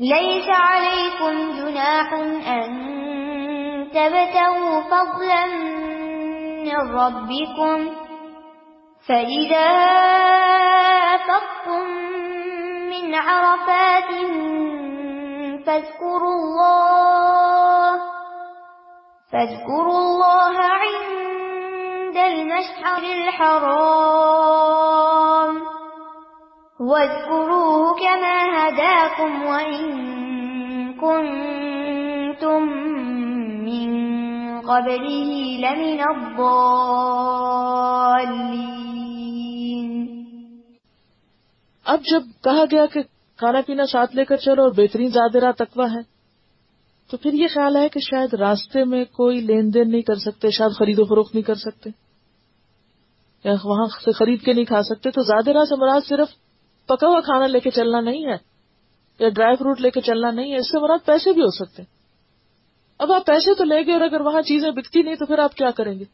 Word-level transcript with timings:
ليس 0.00 0.48
عليكم 0.48 1.52
جناح 1.56 2.12
أن 2.46 2.70
تبتغوا 3.90 4.80
فضلا 4.80 5.46
من 6.64 6.76
ربكم 6.76 7.90
فإذا 9.08 9.66
أفضتم 11.14 11.84
من 12.90 13.14
عرفات 13.14 14.10
فاذكروا 15.66 16.34
الله 16.34 18.00
فاذكروا 19.32 19.98
الله 19.98 20.58
عند 20.58 22.16
المشعر 22.16 23.02
الحرام 23.02 24.36
واذكروه 26.80 27.94
كما 27.98 28.38
هداكم 28.54 29.42
وإن 29.42 29.84
كنتم 30.94 32.62
من 33.64 33.88
قبله 34.60 35.30
لمن 35.62 36.00
الضالين. 36.08 36.66
اب 41.86 42.00
جب 42.10 42.22
کہا 42.44 42.64
گیا 42.70 42.86
کہ 42.92 43.00
کھانا 43.38 43.60
پینا 43.66 43.86
ساتھ 43.92 44.16
لے 44.16 44.24
کر 44.24 44.36
چلو 44.36 44.62
اور 44.62 44.72
بہترین 44.76 45.10
زیادہ 45.10 45.52
تقوی 45.58 45.88
ہے، 45.96 46.02
تو 47.10 47.14
پھر 47.16 47.32
یہ 47.32 47.48
خیال 47.54 47.76
ہے 47.76 47.88
کہ 47.88 48.00
شاید 48.10 48.30
راستے 48.40 48.84
میں 48.84 49.04
کوئی 49.16 49.36
لین 49.40 49.66
دین 49.74 49.88
نہیں 49.90 50.02
کر 50.02 50.18
سکتے، 50.28 50.44
شاید 50.58 50.72
خرید 50.78 50.98
و 50.98 51.04
فروخت 51.04 51.32
نہیں 51.34 51.46
کر 51.46 51.58
سکتے، 51.66 51.90
یا 53.44 53.52
وہاں 53.64 53.88
سے 54.04 54.10
خرید 54.12 54.40
کے 54.44 54.52
نہیں 54.52 54.64
کھا 54.64 54.82
سکتے، 54.82 55.06
تو 55.10 55.20
زیادہ 55.22 55.50
راہ 55.56 55.64
سے 55.64 55.76
مراد 55.80 56.02
صرف 56.08 56.28
پکا 56.86 57.06
ہوا 57.06 57.20
کھانا 57.20 57.46
لے 57.46 57.60
کے 57.60 57.70
چلنا 57.70 58.00
نہیں 58.00 58.26
ہے 58.26 58.36
یا 59.18 59.28
ڈرائی 59.28 59.56
فروٹ 59.56 59.80
لے 59.80 59.90
کے 59.90 60.00
چلنا 60.00 60.30
نہیں 60.30 60.52
ہے، 60.52 60.56
اس 60.56 60.70
سے 60.70 60.78
مراد 60.78 61.06
پیسے 61.06 61.32
بھی 61.32 61.42
ہو 61.42 61.50
سکتے 61.50 61.82
اب 62.98 63.12
آپ 63.12 63.26
پیسے 63.26 63.54
تو 63.54 63.64
لے 63.64 63.86
گے 63.86 63.92
اور 63.92 64.00
اگر 64.00 64.20
وہاں 64.20 64.42
چیزیں 64.42 64.70
بکتی 64.70 65.02
نہیں 65.02 65.14
تو 65.14 65.26
پھر 65.26 65.38
آپ 65.38 65.54
کیا 65.54 65.70
کریں 65.70 65.98
گے؟ 65.98 66.04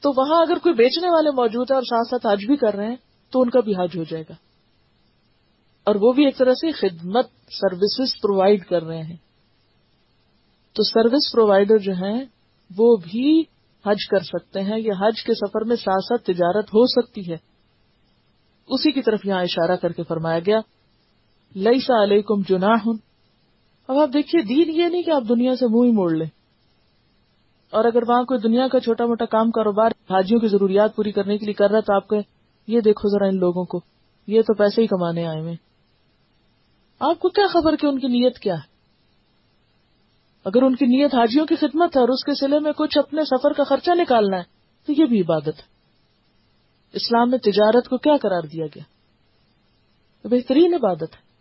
تو 0.00 0.10
وہاں 0.16 0.42
اگر 0.42 0.58
کوئی 0.58 0.74
بیچنے 0.74 1.08
والے 1.08 1.30
موجود 1.30 1.70
ہیں 1.70 1.76
اور 1.76 1.82
ساتھ 1.82 2.08
ساتھ 2.10 2.32
حج 2.32 2.46
بھی 2.46 2.56
کر 2.56 2.74
رہے 2.74 2.88
ہیں، 2.88 2.96
تو 3.30 3.42
ان 3.42 3.50
کا 3.50 3.60
بھی 3.60 3.72
حج 3.74 3.98
ہو 3.98 4.04
جائے 4.04 4.24
گا۔ 4.28 4.34
اور 5.84 5.94
وہ 5.94 6.12
بھی 6.12 6.24
ایک 6.24 6.38
طرح 6.38 6.54
سے 6.54 6.72
خدمت 6.72 7.26
سروسز 7.50 8.20
پرووائڈ 8.22 8.64
کر 8.64 8.82
رہے 8.82 9.02
ہیں۔ 9.02 9.16
تو 10.72 10.82
سروس 10.82 11.32
پرووائڈر 11.32 11.78
جو 11.78 11.92
ہیں، 11.92 12.24
وہ 12.76 12.96
بھی 12.96 13.40
حج 13.86 14.08
کر 14.10 14.18
سکتے 14.18 14.60
ہیں 14.60 14.80
یا 14.80 14.92
حج 15.00 15.22
کے 15.22 15.34
سفر 15.34 15.64
میں 15.64 15.76
ساتھ 15.76 16.04
ساتھ 16.04 16.22
تجارت 16.22 16.68
ہو 16.68 16.86
سکتی 16.86 17.32
ہے۔ 17.32 17.51
اسی 18.66 18.92
کی 18.92 19.02
طرف 19.02 19.20
یہاں 19.24 19.42
اشارہ 19.42 19.76
کر 19.76 19.92
کے 19.92 20.02
فرمایا 20.02 20.38
گیا 20.38 20.60
لئی 21.54 21.80
سا 21.80 22.02
علیکم 22.02 22.40
جناح 22.48 22.88
اب 23.88 23.98
آپ 23.98 24.08
دیکھیے، 24.12 24.42
دین 24.42 24.76
یہ 24.76 24.86
نہیں 24.86 25.02
کہ 25.02 25.10
آپ 25.10 25.22
دنیا 25.28 25.56
سے 25.56 25.66
منہ 25.66 25.86
ہی 25.86 25.92
موڑ 25.92 26.12
لیں۔ 26.12 26.26
اور 27.70 27.84
اگر 27.84 28.02
وہاں 28.08 28.22
کوئی 28.22 28.40
دنیا 28.40 28.68
کا 28.68 28.80
چھوٹا 28.80 29.06
موٹا 29.06 29.24
کام 29.24 29.50
کاروبار 29.50 29.90
حاجیوں 29.90 30.40
کی 30.40 30.48
ضروریات 30.48 30.96
پوری 30.96 31.12
کرنے 31.12 31.38
کے 31.38 31.44
لیے 31.44 31.54
کر 31.54 31.70
رہا 31.70 31.80
تو 31.80 31.94
آپ 31.94 32.08
کہ 32.08 32.16
یہ 32.66 32.80
دیکھو 32.80 33.08
ذرا 33.08 33.28
ان 33.28 33.36
لوگوں 33.36 33.64
کو، 33.64 33.80
یہ 34.26 34.42
تو 34.42 34.54
پیسے 34.54 34.82
ہی 34.82 34.86
کمانے 34.86 35.26
آئے 35.26 35.40
ہوئے 35.40 35.54
آپ 37.00 37.18
کو 37.18 37.28
کیا 37.28 37.46
خبر 37.52 37.76
کہ 37.76 37.86
ان 37.86 37.98
کی 37.98 38.06
نیت 38.06 38.38
کیا 38.38 38.54
ہے؟ 38.54 38.72
اگر 40.44 40.62
ان 40.62 40.76
کی 40.76 40.86
نیت 40.86 41.14
حاجیوں 41.14 41.46
کی 41.46 41.56
خدمت 41.56 41.96
ہے 41.96 42.00
اور 42.00 42.08
اس 42.08 42.24
کے 42.24 42.34
سلے 42.34 42.58
میں 42.58 42.72
کچھ 42.72 42.98
اپنے 42.98 43.22
سفر 43.24 43.52
کا 43.52 43.64
خرچہ 43.64 43.90
نکالنا 43.94 44.36
ہے، 44.36 44.42
تو 44.86 44.92
یہ 44.92 45.04
بھی 45.04 45.20
عبادت 45.20 45.48
ہے۔ 45.48 45.71
اسلام 46.92 47.30
میں 47.30 47.38
تجارت 47.38 47.88
کو 47.88 47.96
کیا 47.98 48.16
قرار 48.16 48.42
دیا 48.42 48.66
گیا؟ 48.66 48.82
بہترین 50.24 50.74
عبادت 50.74 51.02
ہے۔ 51.02 51.32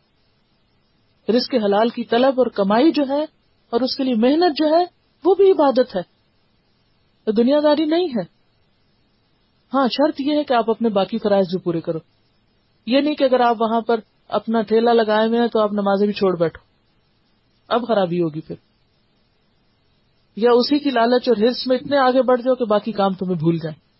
رزق 1.31 1.53
حلال 1.53 1.89
کی 1.89 2.03
طلب 2.03 2.33
اور 2.37 2.47
کمائی 2.47 2.91
جو 2.91 3.03
ہے 3.09 3.23
اور 3.69 3.81
اس 3.81 3.95
کے 3.95 4.03
لیے 4.03 4.15
محنت 4.15 4.57
جو 4.57 4.65
ہے، 4.65 4.85
وہ 5.25 5.35
بھی 5.35 5.51
عبادت 5.51 5.95
ہے۔ 5.95 6.01
دنیا 7.31 7.59
داری 7.63 7.85
نہیں 7.85 8.07
ہے۔ 8.07 8.21
ہاں 9.73 9.87
شرط 9.87 10.19
یہ 10.19 10.37
ہے 10.37 10.43
کہ 10.43 10.53
آپ 10.53 10.69
اپنے 10.69 10.89
باقی 10.89 11.17
فرائض 11.17 11.45
بھی 11.45 11.59
پورے 11.59 11.81
کرو۔ 11.81 11.99
یہ 12.85 13.01
نہیں 13.01 13.15
کہ 13.15 13.23
اگر 13.23 13.39
آپ 13.39 13.55
وہاں 13.59 13.81
پر 13.81 13.99
اپنا 14.27 14.61
ٹھیلا 14.61 14.93
لگائے 14.93 15.27
ہوئے 15.27 15.39
ہیں 15.39 15.47
تو 15.47 15.59
آپ 15.59 15.73
نمازیں 15.73 16.05
بھی 16.05 16.13
چھوڑ 16.13 16.37
بیٹھو۔ 16.37 16.65
اب 17.67 17.87
خرابی 17.87 18.21
ہوگی 18.21 18.41
پھر۔ 18.41 18.55
یا 20.35 20.51
اسی 20.51 20.79
کی 20.79 20.89
لالچ 20.89 21.29
اور 21.29 21.37
ہرس 21.37 21.67
میں 21.67 21.77
اتنے 21.77 21.97
آگے 21.97 22.21
بڑھ 22.21 22.41
جاؤ 22.41 22.55
کہ 22.55 22.65
باقی 22.65 22.91
کام 22.91 23.13
تمہیں 23.13 23.35
بھول 23.35 23.57
جائیں۔ 23.57 23.90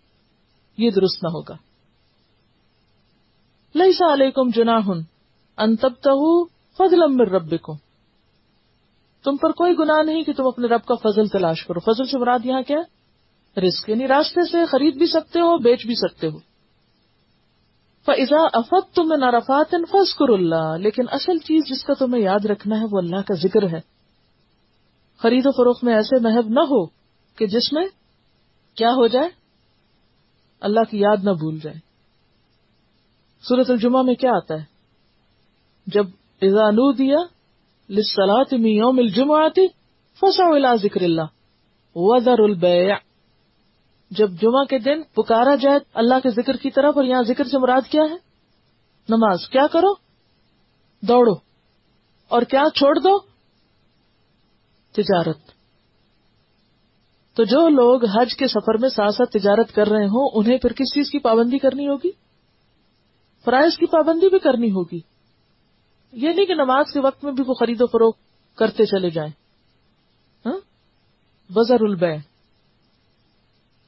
یہ 0.77 0.89
درست 0.89 1.23
نہ 1.23 1.27
ہوگا۔ 1.27 1.55
لئی 3.75 3.91
علیکم 4.13 4.49
جنا 4.49 4.77
ہن 4.77 5.01
انتب 5.57 5.91
فضل 6.77 7.03
امر 7.03 7.29
رب 7.29 7.55
تم 9.23 9.37
پر 9.37 9.51
کوئی 9.51 9.73
گناہ 9.79 10.03
نہیں 10.03 10.23
کہ 10.23 10.33
تم 10.33 10.47
اپنے 10.47 10.67
رب 10.67 10.85
کا 10.85 10.95
فضل 10.95 11.27
تلاش 11.27 11.65
کرو۔ 11.65 11.79
فضل 11.79 12.05
سے 12.05 12.17
مراد 12.17 12.39
یہاں 12.43 12.61
کیا 12.61 12.79
رسک 13.61 13.89
یعنی 13.89 14.07
راستے 14.07 14.51
سے 14.51 14.65
خرید 14.65 14.97
بھی 14.97 15.07
سکتے 15.07 15.39
ہو، 15.39 15.57
بیچ 15.57 15.85
بھی 15.85 15.95
سکتے 15.95 16.27
ہو۔ 16.27 16.37
فضا 18.05 18.47
افت 18.53 18.95
تم 18.95 19.13
نرفات 19.13 19.75
فض 19.91 20.15
اللہ 20.19 20.77
لیکن 20.77 21.03
اصل 21.11 21.37
چیز 21.37 21.63
جس 21.69 21.83
کا 21.83 21.93
تمہیں 21.93 22.23
یاد 22.23 22.45
رکھنا 22.45 22.79
ہے، 22.79 22.85
وہ 22.91 22.97
اللہ 22.97 23.21
کا 23.21 23.33
ذکر 23.33 23.63
ہے۔ 23.63 23.79
خرید 25.17 25.45
و 25.45 25.51
فروخت 25.51 25.83
میں 25.83 25.95
ایسے 25.95 26.19
محب 26.21 26.49
نہ 26.49 26.59
ہو 26.59 26.85
کہ 27.35 27.45
جس 27.45 27.73
میں 27.73 27.85
کیا 28.75 28.89
ہو 28.89 29.07
جائے؟ 29.07 29.41
اللہ 30.61 30.79
کی 30.89 30.99
یاد 30.99 31.17
نہ 31.23 31.31
بھول 31.31 31.59
جائے۔ 31.59 31.77
سورت 33.41 33.69
الجمہ 33.69 34.01
میں 34.01 34.16
کیا 34.16 34.31
آتا 34.35 34.55
ہے؟ 34.55 34.63
جب 35.88 36.05
ایزانو 36.41 36.91
دیا 36.91 37.17
لسلاط 37.89 38.53
یوم 38.53 38.99
الجمع 38.99 39.45
آتی 39.45 39.67
فسا 40.17 40.55
الا 40.55 40.75
ذکر 40.75 41.01
اللہ 41.01 41.22
وزر 41.95 42.39
البیع۔ 42.39 42.95
جب 44.11 44.31
جمعہ 44.31 44.63
کے 44.63 44.79
دن 44.79 45.03
پکارا 45.03 45.55
جائے 45.55 45.79
اللہ 45.94 46.16
کے 46.23 46.29
ذکر 46.29 46.57
کی 46.57 46.72
طرف 46.72 46.93
اور 46.95 47.03
یہاں 47.03 47.23
ذکر 47.23 47.43
سے 47.43 47.57
مراد 47.57 47.91
کیا 47.91 48.01
ہے؟ 48.01 48.16
نماز۔ 49.09 49.49
کیا 49.49 49.67
کرو؟ 49.72 49.93
دوڑو۔ 51.01 51.33
اور 52.28 52.41
کیا 52.41 52.63
چھوڑ 52.75 52.99
دو؟ 52.99 53.19
تجارت۔ 54.91 55.60
تو 57.33 57.43
جو 57.43 57.69
لوگ 57.69 58.05
حج 58.05 58.35
کے 58.35 58.47
سفر 58.47 58.77
میں 58.77 58.89
ساتھ 58.89 59.15
ساتھ 59.15 59.29
تجارت 59.29 59.75
کر 59.75 59.87
رہے 59.87 60.05
ہوں، 60.05 60.29
انہیں 60.33 60.57
پھر 60.57 60.73
کس 60.73 60.93
چیز 60.93 61.11
کی 61.11 61.19
پابندی 61.19 61.57
کرنی 61.57 61.87
ہوگی؟ 61.87 62.11
فرائض 63.45 63.77
کی 63.77 63.85
پابندی 63.85 64.29
بھی 64.29 64.39
کرنی 64.39 64.71
ہوگی۔ 64.71 64.99
یہ 66.11 66.29
نہیں 66.29 66.45
کہ 66.45 66.53
نماز 66.53 66.85
کے 66.93 66.99
وقت 66.99 67.23
میں 67.23 67.31
بھی 67.31 67.43
وہ 67.47 67.53
خرید 67.53 67.81
و 67.81 67.87
فروخت 67.87 68.19
کرتے 68.55 68.85
چلے 68.85 69.09
جائیں۔ 69.09 69.31
ہاں؟ 70.45 70.59
وزر 71.55 71.75
ہاں؟ 71.75 71.89
البے 71.89 72.17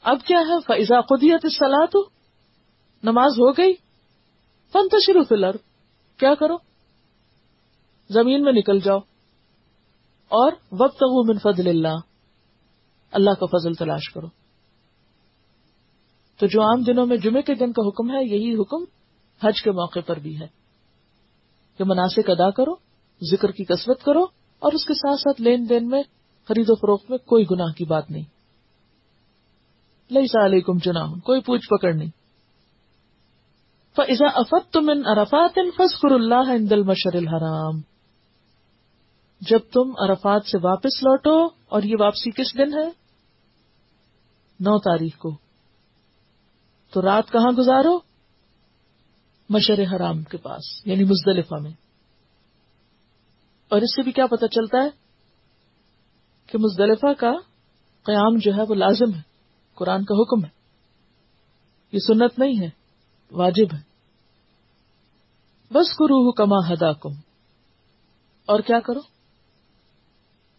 اب 0.03 0.17
کیا 0.25 0.39
ہے؟ 0.39 0.59
فضا 0.67 1.01
خودیت 1.01 1.41
سلاح 1.41 1.85
تو 1.85 2.09
نماز 3.03 3.31
ہو 3.31 3.51
گئی۔ 3.51 3.73
فن 4.73 4.87
تشریف 4.87 5.29
فلر 5.29 5.55
کیا 6.19 6.35
کرو؟ 6.35 6.57
زمین 8.09 8.43
میں 8.43 8.53
نکل 8.53 8.79
جاؤ۔ 8.79 8.99
اور 10.27 10.51
وقت 10.71 10.97
من 11.01 11.37
فضل 11.39 11.67
اللہ۔ 11.67 12.12
اللہ 13.13 13.29
کا 13.29 13.46
فضل 13.46 13.74
تلاش 13.74 14.13
کرو۔ 14.13 14.28
تو 16.40 16.46
جو 16.46 16.62
عام 16.62 16.84
دنوں 16.84 17.06
میں 17.06 17.18
جمعے 17.18 17.41
کے 17.41 17.56
دن 17.56 17.72
کا 17.72 17.88
حکم 17.88 18.12
ہے، 18.12 18.24
یہی 18.24 18.56
حکم 18.56 18.84
حج 19.47 19.62
کے 19.62 19.72
موقع 19.72 20.00
پر 20.06 20.19
بھی 20.19 20.40
ہے۔ 20.40 20.47
کہ 21.78 21.84
مناسب 21.84 22.22
ادا 22.28 22.50
کرو، 22.50 22.75
ذکر 23.31 23.52
کی 23.52 23.63
کسرت 23.63 24.03
کرو 24.03 24.23
اور 24.59 24.72
اس 24.72 24.85
کے 24.85 24.94
ساتھ 24.94 25.22
ساتھ 25.22 25.41
لین 25.41 25.69
دین 25.69 25.88
میں، 25.88 26.03
خرید 26.47 26.66
و 26.69 26.75
فروخت 26.75 27.09
میں 27.09 27.18
کوئی 27.18 27.46
گناہ 27.52 27.73
کی 27.73 27.85
بات 27.85 28.12
نہیں۔ 28.12 28.23
لئی 30.13 30.25
علیکم 30.46 30.79
چنا 30.79 31.19
کوئی 31.19 31.41
پوچھ 31.41 31.68
پکڑ 31.69 31.94
نہیں۔ 31.94 32.09
فضا 33.96 34.25
افت 34.34 34.73
تم 34.73 34.90
ان 34.90 35.02
ارفات 35.06 35.59
فضر 35.78 36.12
اللہ 36.12 36.73
المشر 36.73 37.16
الحرام۔ 37.16 37.81
جب 39.41 39.59
تم 39.73 39.93
عرفات 39.97 40.46
سے 40.46 40.58
واپس 40.61 41.03
لوٹو 41.03 41.46
اور 41.66 41.84
یہ 41.84 41.96
واپسی 41.99 42.32
کس 42.32 42.58
دن 42.58 42.73
ہے؟ 42.73 43.03
نو 44.59 44.79
تاریخ 44.79 45.17
کو۔ 45.17 45.38
تو 46.91 47.02
رات 47.02 47.32
کہاں 47.32 47.52
گزارو؟ 47.58 48.00
مشر 49.50 49.96
حرام 49.96 50.23
کے 50.23 50.38
پاس 50.38 50.88
یعنی 50.88 51.03
مزدلفہ 51.03 51.55
میں۔ 51.61 51.72
اور 53.70 53.82
اس 53.82 53.96
سے 53.96 54.02
بھی 54.02 54.11
کیا 54.11 54.28
پتہ 54.28 54.46
چلتا 54.46 54.84
ہے 54.84 54.90
کہ 56.47 56.58
مزدلفہ 56.58 57.14
کا 57.14 57.32
قیام 58.03 58.38
جو 58.38 58.53
ہے 58.53 58.61
وہ 58.70 58.76
لازم 58.76 59.14
ہے، 59.14 59.22
قرآن 59.76 60.05
کا 60.05 60.22
حکم 60.22 60.46
ہے۔ 60.46 60.50
یہ 61.91 61.99
سنت 61.99 62.40
نہیں 62.40 62.61
ہے، 62.61 62.70
واجب 63.32 63.76
ہے۔ 63.76 63.94
بس 65.73 65.90
کرو 65.94 66.32
کما 66.32 66.73
ہدا 66.73 66.94
کم 66.94 67.11
اور 68.46 68.59
کیا 68.59 68.79
کرو؟ 68.79 68.99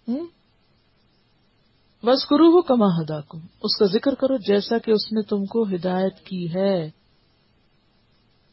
ہوں 0.09 0.27
بس 2.05 2.27
کرو 2.27 2.47
ہو 2.47 2.63
کما 2.63 2.87
ہدا 2.87 3.21
کو 3.21 3.39
اس 3.63 3.77
کا 3.77 3.87
ذکر 3.87 4.15
کرو 4.15 4.37
جیسا 4.37 4.79
کہ 4.79 4.91
اس 4.91 5.13
نے 5.13 5.23
تم 5.23 5.45
کو 5.45 5.63
ہدایت 5.63 6.21
کی 6.21 6.55
ہے۔ 6.55 6.91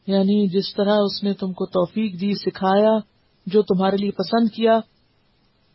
یعنی 0.07 0.47
جس 0.47 0.73
طرح 0.73 0.95
اس 0.99 1.23
نے 1.23 1.33
تم 1.33 1.53
کو 1.53 1.65
توفیق 1.65 2.21
دی، 2.21 2.33
سکھایا، 2.33 2.97
جو 3.45 3.61
تمہارے 3.61 3.97
لیے 3.97 4.11
پسند 4.11 4.49
کیا۔ 4.49 4.77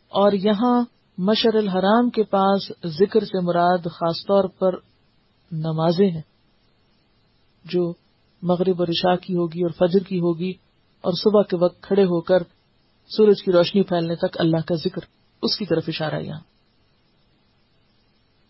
اور 0.08 0.32
یہاں 0.32 0.82
مشر 1.18 1.54
الحرام 1.54 2.10
کے 2.10 2.22
پاس 2.22 2.72
ذکر 2.86 3.24
سے 3.24 3.40
مراد 3.40 3.78
خاص 3.84 4.16
طور 4.28 4.44
پر 4.44 4.72
نمازیں 5.52 6.10
ہیں، 6.10 6.22
جو 7.64 7.92
مغرب 8.42 8.74
اور 8.78 8.88
عشاء 8.88 9.16
کی 9.16 9.34
ہوگی 9.34 9.62
اور 9.62 9.70
فجر 9.70 9.98
کی 9.98 10.20
ہوگی 10.20 10.50
اور 11.00 11.12
صبح 11.12 11.42
کے 11.42 11.56
وقت 11.56 11.82
کھڑے 11.82 12.04
ہو 12.04 12.20
کر 12.20 12.42
سورج 13.16 13.42
کی 13.42 13.52
روشنی 13.52 13.82
پھیلنے 13.82 14.14
تک 14.14 14.36
اللہ 14.38 14.66
کا 14.66 14.74
ذکر۔ 14.74 15.00
اس 15.42 15.56
کی 15.56 15.66
طرف 15.66 15.84
اشارہ 15.88 16.20
یہاں۔ 16.20 16.55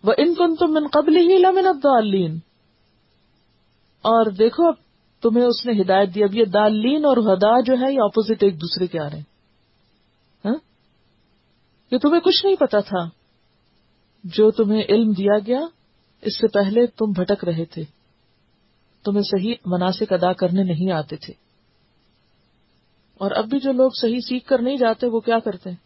وہ 0.07 0.13
ان 0.19 0.35
کن 0.35 0.57
تم 0.57 0.73
من 0.73 0.87
قبل 0.93 1.17
ہی 1.17 1.39
لمن 1.39 1.67
الدالین 1.67 2.39
اور 4.03 4.31
دیکھو، 4.31 4.69
اب 4.69 4.75
تمہیں 5.23 5.45
اس 5.45 5.67
نے 5.67 5.83
ہدایت 5.83 6.15
دی، 6.15 6.25
اب 6.25 6.35
یہ 6.35 6.45
دالین 6.45 7.05
اور 7.05 7.17
ہدا 7.17 7.61
جو 7.61 7.73
ہے، 7.73 7.93
یہ 7.93 7.99
اپوزٹ 8.01 8.43
ایک 8.43 8.57
دوسرے 8.57 8.87
کے 8.87 9.01
آ 9.01 9.11
رہے 9.11 9.17
ہیں۔ 9.17 9.25
ہاں؟ 10.45 10.55
کہ 11.91 11.99
تمہیں 11.99 12.21
کچھ 12.21 12.47
نہیں 12.47 12.57
پتا 12.57 12.81
تھا۔ 12.81 13.05
جو 14.25 14.51
تمہیں 14.51 14.83
علم 14.89 15.13
دیا 15.13 15.39
گیا، 15.47 15.61
اس 16.23 16.39
سے 16.39 16.49
پہلے 16.49 16.87
تم 16.87 17.11
بھٹک 17.11 17.45
رہے 17.45 17.65
تھے۔ 17.65 17.83
تمہیں 19.05 19.23
صحیح 19.23 19.55
مناسب 19.67 20.05
ادا 20.11 20.33
کرنے 20.33 20.63
نہیں 20.63 20.93
آتے 20.93 21.17
تھے۔ 21.17 21.35
اور 23.15 23.31
اب 23.31 23.45
بھی 23.45 23.59
جو 23.59 23.73
لوگ 23.73 23.91
صحیح 24.01 24.21
سیکھ 24.21 24.49
کر 24.49 24.63
نہیں 24.63 24.77
جاتے، 24.77 25.07
وہ 25.07 25.21
کیا 25.21 25.39
کرتے 25.39 25.71
ہیں؟ 25.71 25.77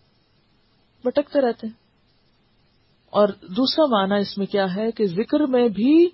بھٹکتے 1.05 1.41
رہتے 1.41 1.67
ہیں۔ 1.67 1.80
اور 3.11 3.29
دوسرا 3.29 3.87
معنی 3.87 4.21
اس 4.21 4.39
میں 4.39 4.47
کیا 4.47 4.75
ہے 4.77 4.91
کہ 4.91 5.07
ذکر 5.07 5.41
میں 5.41 5.69
بھی 5.69 6.05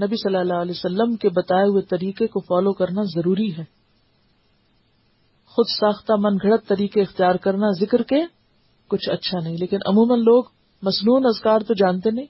نبی 0.00 0.16
صلی 0.16 0.36
اللہ 0.36 0.54
علیہ 0.54 0.70
وسلم 0.70 1.16
کے 1.16 1.28
بتائے 1.28 1.68
ہوئے 1.68 1.82
طریقے 1.82 2.26
کو 2.26 2.40
فالو 2.40 2.72
کرنا 2.72 3.02
ضروری 3.02 3.56
ہے۔ 3.56 3.64
خود 5.46 5.66
ساختہ 5.80 6.12
من 6.18 6.36
گھڑت 6.36 6.66
طریقے 6.66 7.00
اختیار 7.00 7.34
کرنا 7.34 7.66
ذکر 7.80 8.02
کے 8.02 8.22
کچھ 8.88 9.10
اچھا 9.10 9.38
نہیں، 9.38 9.56
لیکن 9.56 9.76
عموماً 9.86 10.18
لوگ 10.18 10.44
مصنون 10.82 11.26
ازکار 11.26 11.60
تو 11.60 11.74
جانتے 11.74 12.10
نہیں۔ 12.10 12.26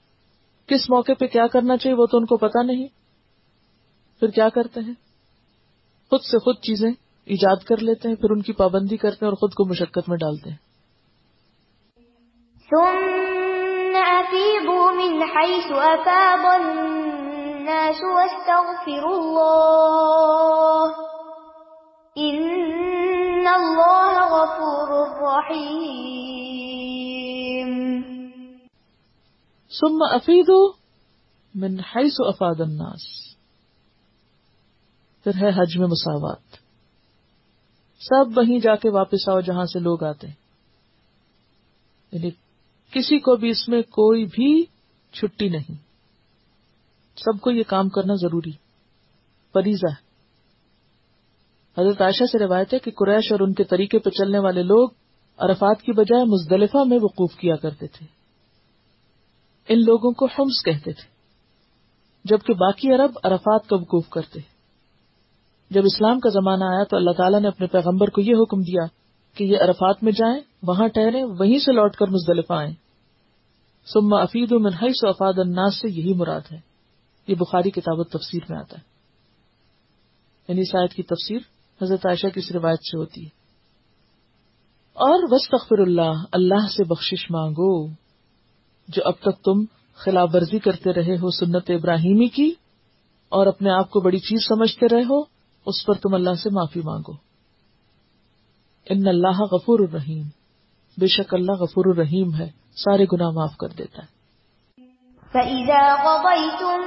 کس 0.67 0.89
موقع 0.89 1.11
پہ 1.19 1.27
کیا 1.27 1.47
کرنا 1.47 1.77
چاہیے 1.77 1.97
وہ 1.97 2.05
تو 2.05 2.17
ان 2.17 2.25
کو 2.25 2.37
پتا 2.37 2.61
نہیں۔ 2.63 2.87
پھر 4.19 4.27
کیا 4.27 4.49
کرتے 4.49 4.79
ہیں؟ 4.79 4.93
خود 6.09 6.21
سے 6.21 6.37
خود 6.37 6.55
چیزیں 6.55 6.91
ایجاد 7.25 7.63
کر 7.63 7.77
لیتے 7.77 8.09
ہیں، 8.09 8.15
پھر 8.15 8.29
ان 8.29 8.41
کی 8.41 8.53
پابندی 8.53 8.97
کرتے 8.97 9.25
ہیں 9.25 9.27
اور 9.27 9.37
خود 9.37 9.53
کو 9.53 9.65
مشقت 9.65 10.09
میں 10.09 10.17
ڈالتے 10.17 10.49
ہیں۔ 10.49 10.57
ثم 29.69 29.97
افیدو 30.01 30.73
من 31.55 31.79
حیث 31.79 32.13
افاد 32.19 32.61
الناس. 32.61 33.01
پھر 35.23 35.31
ہے 35.41 35.49
حج 35.49 35.77
میں 35.77 35.87
مساوات. 35.87 36.41
سب 37.99 38.37
وہیں 38.37 38.59
جا 38.59 38.75
کے 38.75 38.89
واپس 38.89 39.29
آؤ 39.29 39.39
جہاں 39.39 39.65
سے 39.65 39.79
لوگ 39.79 40.03
آتے 40.03 40.27
ہیں. 40.27 40.35
یعنی 42.11 42.29
کسی 42.93 43.19
کو 43.19 43.35
بھی 43.35 43.49
اس 43.49 43.69
میں 43.69 43.81
کوئی 43.81 44.25
بھی 44.25 44.65
چھٹی 45.13 45.49
نہیں۔ 45.49 45.73
سب 47.15 47.41
کو 47.41 47.51
یہ 47.51 47.63
کام 47.67 47.89
کرنا 47.89 48.13
ضروری۔ 48.13 48.51
فریضہ 49.53 49.87
ہے۔ 49.87 50.13
حضرت 51.81 52.01
عائشہ 52.01 52.23
سے 52.31 52.39
روایت 52.39 52.73
ہے 52.73 52.79
کہ 52.79 52.91
قریش 52.91 53.31
اور 53.31 53.39
ان 53.39 53.53
کے 53.53 53.63
طریقے 53.63 53.99
پہ 53.99 54.09
چلنے 54.09 54.39
والے 54.39 54.63
لوگ 54.63 54.89
عرفات 55.37 55.81
کی 55.81 55.91
بجائے 55.91 56.23
مزدلفہ 56.23 56.77
میں 56.85 56.97
وقوف 57.01 57.35
کیا 57.35 57.55
کرتے 57.55 57.87
تھے۔ 57.87 58.05
ان 59.67 59.79
لوگوں 59.79 60.11
کو 60.11 60.25
حمس 60.25 60.63
کہتے 60.65 60.93
تھے۔ 60.93 61.13
جبکہ 62.25 62.53
باقی 62.53 62.93
عرب 62.93 63.11
عرفات 63.23 63.67
کا 63.67 63.75
وقوف 63.75 64.09
کرتے۔ 64.09 64.39
جب 65.69 65.81
اسلام 65.85 66.19
کا 66.19 66.29
زمانہ 66.29 66.63
آیا 66.63 66.83
تو 66.83 66.97
اللہ 66.97 67.11
تعالیٰ 67.11 67.41
نے 67.41 67.47
اپنے 67.47 67.67
پیغمبر 67.67 68.07
کو 68.07 68.21
یہ 68.21 68.35
حکم 68.35 68.61
دیا 68.61 68.85
کہ 69.35 69.43
یہ 69.43 69.57
عرفات 69.57 70.03
میں 70.03 70.11
جائیں، 70.11 70.41
وہاں 70.63 70.87
ٹھہرے 70.87 71.23
وہیں 71.23 71.59
سے 71.59 71.71
لوٹ 71.71 71.95
کر 71.95 72.07
مزدلفہ 72.07 72.53
آئیں۔ 72.53 72.82
سما 73.85 74.21
افید 74.21 74.51
و 74.51 74.59
منحص 74.59 75.03
افاد 75.03 75.33
الناس 75.37 75.75
سے 75.75 75.89
یہی 75.89 76.13
مراد 76.13 76.41
ہے۔ 76.51 76.59
یہ 77.27 77.35
بخاری 77.35 77.71
کتاب 77.71 77.99
و 77.99 78.03
تفسیر 78.03 78.39
میں 78.49 78.59
آتا 78.59 78.77
ہے۔ 78.77 78.83
یعنی 80.47 80.63
شاید 80.63 80.93
کی 80.93 81.03
تفسیر 81.03 81.39
حضرت 81.81 82.05
عائشہ 82.05 82.27
کی 82.27 82.39
اس 82.39 82.51
روایت 82.51 82.79
سے 82.79 82.97
ہوتی 82.99 83.23
ہے۔ 83.23 83.29
اور 84.93 85.19
وسطر 85.23 85.79
اللہ 85.79 86.23
اللہ 86.31 86.67
سے 86.77 86.83
بخشش 86.83 87.31
مانگو، 87.31 87.87
جو 88.87 89.01
اب 89.05 89.13
تک 89.19 89.43
تم 89.43 89.65
خلاف 89.93 90.29
ورزی 90.33 90.59
کرتے 90.59 90.93
رہے 90.93 91.15
ہو 91.15 91.29
سنت 91.29 91.69
ابراہیمی 91.69 92.27
کی، 92.27 92.53
اور 93.29 93.47
اپنے 93.47 93.69
آپ 93.69 93.89
کو 93.89 93.99
بڑی 93.99 94.19
چیز 94.19 94.47
سمجھتے 94.47 94.95
رہے 94.95 95.03
ہو، 95.03 95.21
اس 95.65 95.85
پر 95.85 95.93
تم 95.93 96.13
اللہ 96.13 96.33
سے 96.33 96.49
معافی 96.49 96.81
مانگو۔ 96.83 97.13
ان 98.85 99.07
اللہ 99.07 99.41
غفور 99.41 99.79
الرحیم۔ 99.79 100.27
بے 100.97 101.07
شک 101.07 101.33
اللہ 101.33 101.51
غفور 101.51 101.85
الرحیم 101.85 102.35
ہے۔ 102.35 102.62
سارے 102.75 103.03
گناہ 103.03 103.31
معاف 103.31 103.57
کر 103.57 103.67
دیتا 103.67 104.03
ہے۔ 104.03 104.13
فَإِذَا 105.33 105.95
قَضَيْتُم 106.03 106.79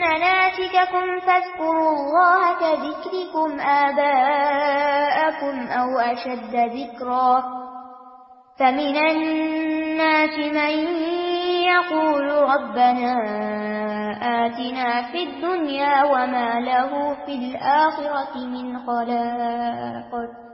مَنَاسِكَكُمْ 0.00 1.04
فَاذْكُرُوا 1.26 1.92
اللَّهَ 1.96 2.42
كَذِكْرِكُمْ 2.60 3.60
آبَاءَكُمْ 3.60 5.54
أَوْ 5.78 6.00
أَشَدَّ 6.00 6.56
ذِكْرًا 6.56 7.40
فَمِنَ 8.58 8.96
النَّاسِ 9.10 10.38
مَن 10.38 10.72
يَقُولُ 11.62 12.26
رَبَّنَا 12.32 13.14
آتِنَا 14.20 15.02
فِي 15.12 15.20
الدُّنْيَا 15.22 15.96
وَمَا 16.04 16.48
لَهُ 16.60 17.14
فِي 17.24 17.34
الْآخِرَةِ 17.34 18.34
مِنْ 18.46 18.78
خَلَاقٍ۔ 18.86 20.49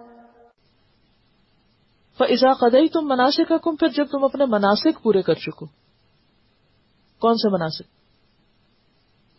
فضا 2.19 2.53
قدئی 2.53 2.89
تم 2.89 3.01
مناسب 3.03 3.49
کا 3.49 3.59
کم 3.59 3.77
پھر 3.77 3.89
جب 3.89 4.05
تم 4.05 4.25
اپنے 4.25 4.45
مناسب 4.47 5.03
پورے 5.03 5.23
کر 5.23 5.35
چکو۔ 5.35 5.67
کون 7.19 7.35
سے 7.35 7.53
مناسب 7.53 7.85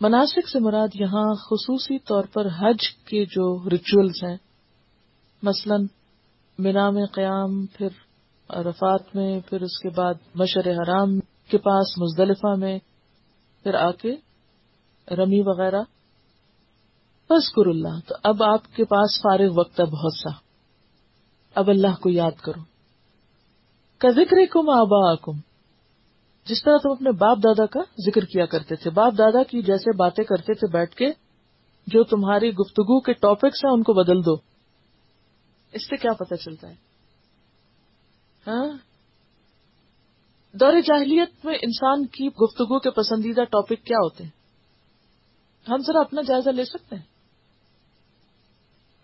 مناسب 0.01 0.47
سے 0.47 0.59
مراد 0.59 0.87
یہاں 0.93 1.33
خصوصی 1.33 1.99
طور 1.99 2.23
پر 2.23 2.47
حج 2.59 2.89
کے 3.05 3.25
جو 3.25 3.69
ریچولس 3.69 4.23
ہیں۔ 4.23 4.37
مثلا 5.43 5.75
مینا 6.59 6.89
میں 6.89 7.05
قیام، 7.05 7.65
پھر 7.65 7.87
عرفات 8.49 9.15
میں، 9.15 9.39
پھر 9.39 9.61
اس 9.61 9.79
کے 9.79 9.89
بعد 9.89 10.13
مشر 10.35 10.71
حرام 10.71 11.19
کے 11.19 11.57
پاس، 11.57 11.97
مزدلفہ 11.97 12.55
میں، 12.57 12.79
پھر 13.63 13.73
آ 13.73 13.91
کے 13.91 14.15
رمی 15.11 15.41
وغیرہ۔ 15.41 15.81
بس 17.29 17.51
اللہ، 17.57 17.99
تو 18.07 18.15
اب 18.23 18.43
آپ 18.43 18.75
کے 18.75 18.85
پاس 18.85 19.21
فارغ 19.21 19.59
وقت 19.59 19.79
ہے 19.79 19.85
بہت 19.85 20.13
سا۔ 20.23 20.46
اب 21.57 21.69
اللہ 21.69 21.95
کو 22.01 22.09
یاد 22.09 22.41
کرو۔ 22.41 22.61
کا 23.97 24.09
ذکر 24.09 24.45
کم 24.51 24.69
آبا 24.69 25.15
کم 25.15 25.39
جس 26.45 26.63
طرح 26.63 26.77
تم 26.83 26.91
اپنے 26.91 27.11
باپ 27.11 27.37
دادا 27.37 27.65
کا 27.65 27.79
ذکر 28.05 28.25
کیا 28.25 28.45
کرتے 28.45 28.75
تھے، 28.75 28.89
باپ 28.89 29.13
دادا 29.17 29.43
کی 29.43 29.61
جیسے 29.61 29.97
باتیں 29.97 30.23
کرتے 30.23 30.53
تھے 30.53 30.71
بیٹھ 30.71 30.95
کے، 30.95 31.11
جو 31.87 32.03
تمہاری 32.03 32.49
گفتگو 32.49 32.99
کے 32.99 33.13
ٹاپکس 33.13 33.65
ہیں، 33.65 33.71
ان 33.71 33.83
کو 33.83 33.93
بدل 33.93 34.25
دو۔ 34.25 34.35
اس 35.71 35.89
سے 35.89 35.97
کیا 35.97 36.13
پتا 36.13 36.37
چلتا 36.37 36.69
ہے؟ 36.69 36.75
ہاں؟ 38.47 38.77
دور 40.53 40.73
جاہلیت 40.85 41.45
میں 41.45 41.55
انسان 41.55 42.05
کی 42.05 42.27
گفتگو 42.27 42.79
کے 42.79 42.89
پسندیدہ 42.89 43.43
ٹاپک 43.43 43.85
کیا 43.85 43.97
ہوتے 43.97 44.23
ہیں؟ 44.23 44.31
ہم 45.69 45.77
ذرا 45.77 45.99
اپنا 45.99 46.21
جائزہ 46.21 46.49
لے 46.49 46.65
سکتے 46.65 46.95
ہیں؟ 46.95 47.16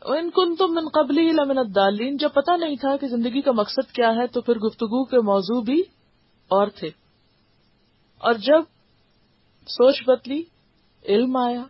ان 0.05 0.29
کن 0.29 0.55
تم 0.55 0.73
من 0.73 0.87
قبل 0.93 1.17
ہی 1.17 1.31
لمن 1.31 1.57
الدالین 1.57 2.17
جب 2.17 2.29
پتا 2.33 2.55
نہیں 2.55 2.75
تھا 2.75 2.97
کہ 2.97 3.07
زندگی 3.07 3.41
کا 3.41 3.51
مقصد 3.51 3.91
کیا 3.91 4.15
ہے، 4.15 4.27
تو 4.27 4.41
پھر 4.41 4.57
گفتگو 4.57 5.03
کے 5.03 5.17
موضوع 5.17 5.61
بھی 5.61 5.81
اور 6.47 6.67
تھے۔ 6.67 6.87
اور 8.17 8.33
جب 8.33 8.61
سوچ 9.67 10.03
بدلی، 10.07 10.43
علم 11.05 11.37
آیا، 11.37 11.63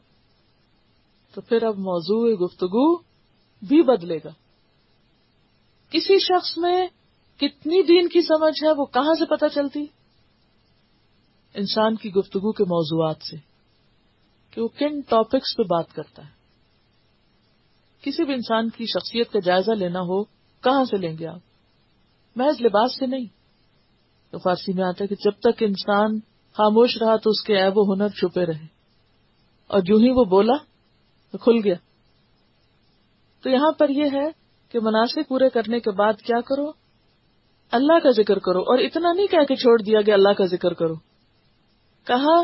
تو 1.33 1.41
پھر 1.41 1.63
اب 1.63 1.77
موضوع 1.77 2.45
گفتگو 2.45 2.97
بھی 3.67 3.81
بدلے 3.81 4.17
گا۔ 4.17 4.29
کسی 5.89 6.19
شخص 6.19 6.57
میں 6.57 6.87
کتنی 7.37 7.83
دین 7.83 8.09
کی 8.09 8.21
سمجھ 8.21 8.63
ہے، 8.63 8.71
وہ 8.77 8.85
کہاں 8.85 9.13
سے 9.19 9.25
پتا 9.25 9.49
چلتی؟ 9.49 9.85
انسان 11.53 11.95
کی 11.95 12.13
گفتگو 12.13 12.51
کے 12.51 12.63
موضوعات 12.63 13.17
سے، 13.21 13.37
کہ 14.51 14.61
وہ 14.61 14.67
کن 14.67 14.99
ٹاپکس 14.99 15.57
پہ 15.57 15.63
بات 15.63 15.93
کرتا 15.93 16.25
ہے۔ 16.25 16.42
کسی 18.03 18.23
بھی 18.23 18.33
انسان 18.33 18.69
کی 18.69 18.85
شخصیت 18.85 19.31
کا 19.31 19.39
جائزہ 19.39 19.71
لینا 19.71 19.99
ہو، 19.99 20.23
کہاں 20.63 20.85
سے 20.85 20.97
لیں 20.97 21.17
گے 21.17 21.27
آپ؟ 21.27 21.39
محض 22.35 22.61
لباس 22.61 22.99
سے 22.99 23.05
نہیں۔ 23.05 23.25
تو 24.31 24.37
فارسی 24.37 24.73
میں 24.73 24.83
آتا 24.83 25.03
ہے 25.03 25.07
کہ 25.07 25.15
جب 25.15 25.31
تک 25.31 25.63
انسان 25.63 26.19
خاموش 26.53 26.97
رہا 27.01 27.15
تو 27.15 27.29
اس 27.29 27.43
کے 27.43 27.63
عیب 27.63 27.73
و 27.75 27.93
ہنر 27.93 28.07
چھپے 28.07 28.45
رہے۔ 28.45 28.65
اور 29.67 29.79
جو 29.79 29.95
ہی 29.95 30.09
وہ 30.09 30.23
بولا، 30.23 30.53
تو 31.31 31.37
کھل 31.37 31.61
گیا۔ 31.63 31.73
تو 33.43 33.49
یہاں 33.49 33.71
پر 33.71 33.89
یہ 33.89 34.05
ہے 34.13 34.27
کہ 34.69 34.79
مناسب 34.79 35.19
پورے 35.27 35.49
کرنے 35.49 35.79
کے 35.79 35.91
بعد 35.91 36.13
کیا 36.13 36.41
کرو؟ 36.41 36.71
اللہ 37.71 37.99
کا 37.99 38.11
ذکر 38.11 38.39
کرو۔ 38.39 38.59
اور 38.59 38.77
اتنا 38.77 39.13
نہیں 39.13 39.27
کہہ 39.27 39.45
کے 39.47 39.55
چھوڑ 39.55 39.81
دیا 39.81 40.01
کہ 40.01 40.11
اللہ 40.11 40.33
کا 40.33 40.45
ذکر 40.45 40.73
کرو۔ 40.73 40.95
کہا، 42.03 42.41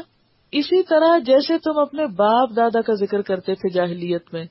اسی 0.51 0.83
طرح 0.83 1.17
جیسے 1.19 1.57
تم 1.57 1.79
اپنے 1.79 2.05
باپ 2.05 2.49
دادا 2.55 2.81
کا 2.81 2.93
ذکر 2.93 3.21
کرتے 3.21 3.55
تھے 3.55 3.73
جاہلیت 3.73 4.33
میں 4.33 4.45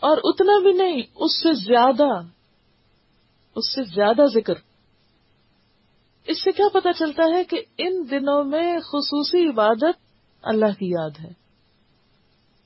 اور 0.00 0.16
اتنا 0.24 0.52
بھی 0.62 0.72
نہیں، 0.72 1.02
اس 1.14 1.42
سے 1.42 1.52
زیادہ، 1.52 2.08
اس 3.54 3.74
سے 3.74 3.82
زیادہ 3.82 4.26
ذکر۔ 4.34 4.54
اس 6.26 6.44
سے 6.44 6.52
کیا 6.52 6.66
پتا 6.74 6.92
چلتا 6.92 7.22
ہے 7.36 7.44
کہ 7.44 7.62
ان 7.78 8.04
دنوں 8.10 8.44
میں 8.44 8.78
خصوصی 8.78 9.48
عبادت 9.48 9.96
اللہ 10.42 10.78
کی 10.78 10.86
یاد 10.86 11.10
ہے۔ 11.24 11.30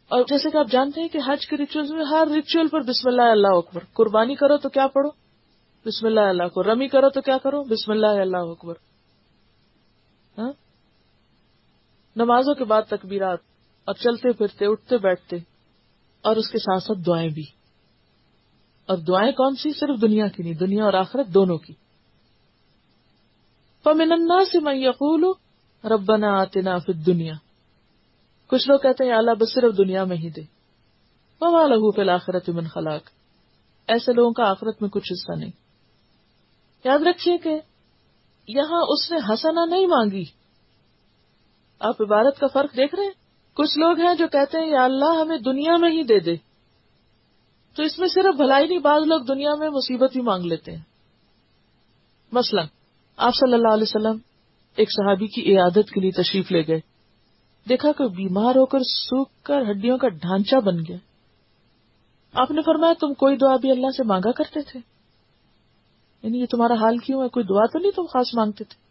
اور 0.08 0.22
جیسے 0.28 0.50
کہ 0.50 0.56
آپ 0.56 0.66
جانتے 0.70 1.00
ہیں 1.00 1.08
کہ 1.08 1.18
حج 1.26 1.46
کے 1.46 1.56
ریچول 1.56 1.96
میں 1.96 2.04
ہر 2.04 2.28
ریچول 2.34 2.68
پر 2.68 2.80
بسم 2.80 3.08
اللہ 3.08 3.22
اللہ 3.22 3.46
اکبر۔ 3.46 3.80
قربانی 3.92 4.34
کرو 4.34 4.56
تو 4.56 4.68
کیا 4.68 4.86
پڑھو؟ 4.86 5.10
بسم 5.86 6.06
اللہ 6.06 6.20
اللہ 6.20 6.48
کو۔ 6.48 6.62
رمی 6.62 6.88
کرو 6.88 7.08
تو 7.08 7.20
کیا 7.20 7.38
کرو؟ 7.38 7.62
بسم 7.62 7.92
اللہ 7.92 8.06
اللہ 8.06 8.36
اکبر۔ 8.36 8.74
ہاں؟ 10.38 10.52
نمازوں 12.16 12.54
کے 12.54 12.64
بعد 12.64 12.82
تکبیرات۔ 12.82 13.38
اور 13.84 13.94
چلتے 13.94 14.32
پھرتے، 14.32 14.66
اٹھتے 14.66 14.98
بیٹھتے۔ 14.98 15.51
اور 16.22 16.36
اس 16.36 16.48
کے 16.48 16.58
ساتھ 16.58 16.84
ساتھ 16.84 16.98
دعائیں 17.06 17.28
بھی۔ 17.28 17.44
اور 18.86 18.96
دعائیں 18.96 19.32
کون 19.32 19.56
سی؟ 19.56 19.72
صرف 19.72 20.00
دنیا 20.00 20.28
کی 20.28 20.42
نہیں، 20.42 20.54
دنیا 20.54 20.84
اور 20.84 20.92
آخرت 20.92 21.26
دونوں 21.26 21.58
کی۔ 21.58 21.74
پمنا 23.82 24.44
سے 24.52 24.60
میں 24.60 24.74
یقول 24.74 25.24
ربنا 25.84 26.40
آتنا 26.40 26.78
فی 26.78 26.92
دنیا 26.92 27.32
کچھ 28.46 28.68
لوگ 28.68 28.78
کہتے 28.78 29.04
ہیں 29.04 29.12
اللہ، 29.12 29.30
بس 29.30 29.52
صرف 29.54 29.78
دنیا 29.78 30.04
میں 30.04 30.16
ہی 30.16 30.30
دے۔ 30.30 30.40
وما 31.40 31.66
لہو 31.66 31.90
فی 31.90 32.00
الآخرت 32.00 32.48
من 32.48 32.66
خلاق۔ 32.66 33.02
ایسے 33.86 34.12
لوگوں 34.12 34.32
کا 34.32 34.50
آخرت 34.50 34.82
میں 34.82 34.90
کچھ 34.90 35.12
حصہ 35.12 35.38
نہیں۔ 35.38 35.50
یاد 36.84 36.98
رکھیے 36.98 37.38
کہ 37.38 37.60
یہاں 38.48 38.82
اس 38.88 39.12
نے 39.12 39.18
ہسنا 39.32 39.64
نہیں 39.64 39.86
مانگی۔ 39.86 40.24
آپ 41.78 42.02
عبارت 42.02 42.38
کا 42.38 42.46
فرق 42.46 42.76
دیکھ 42.76 42.94
رہے 42.94 43.04
ہیں؟ 43.04 43.21
کچھ 43.54 43.78
لوگ 43.78 44.00
ہیں 44.00 44.14
جو 44.14 44.28
کہتے 44.28 44.58
ہیں، 44.58 44.66
یا 44.66 44.84
اللہ 44.84 45.20
ہمیں 45.20 45.38
دنیا 45.38 45.76
میں 45.76 45.90
ہی 45.90 46.02
دے 46.02 46.18
دے۔ 46.20 46.36
تو 47.74 47.82
اس 47.82 47.98
میں 47.98 48.08
صرف 48.08 48.36
بھلائی 48.36 48.66
نہیں، 48.66 48.78
بعض 48.78 49.02
لوگ 49.06 49.20
دنیا 49.20 49.54
میں 49.58 49.70
مصیبت 49.70 50.16
ہی 50.16 50.20
مانگ 50.20 50.44
لیتے 50.44 50.72
ہیں۔ 50.72 50.82
مثلا، 52.32 52.62
آپ 53.16 53.34
صلی 53.34 53.54
اللہ 53.54 53.68
علیہ 53.68 53.82
وسلم 53.82 54.16
ایک 54.76 54.90
صحابی 54.90 55.26
کی 55.26 55.54
عیادت 55.54 55.90
کے 55.90 56.00
لیے 56.00 56.10
تشریف 56.10 56.52
لے 56.52 56.66
گئے۔ 56.66 56.80
دیکھا 57.68 57.92
کہ 57.92 58.08
بیمار 58.08 58.54
ہو 58.54 58.66
کر 58.66 58.78
سوکھ 58.78 59.32
کر 59.42 59.70
ہڈیوں 59.70 59.98
کا 59.98 60.08
ڈھانچہ 60.08 60.56
بن 60.56 60.78
گیا۔ 60.78 60.96
آپ 62.32 62.50
نے 62.50 62.62
فرمایا، 62.62 62.92
تم 63.00 63.14
کوئی 63.14 63.36
دعا 63.36 63.56
بھی 63.56 63.70
اللہ 63.70 63.90
سے 63.96 64.02
مانگا 64.04 64.32
کرتے 64.32 64.60
تھے؟ 64.62 64.80
یعنی 66.22 66.40
یہ 66.40 66.46
تمہارا 66.46 66.74
حال 66.74 66.98
کیوں 66.98 67.22
ہے؟ 67.22 67.28
کوئی 67.28 67.46
دعا 67.46 67.66
تو 67.66 67.78
نہیں 67.78 67.90
تم 67.90 68.02
خاص 68.02 68.34
مانگتے 68.34 68.64
تھے؟ 68.64 68.81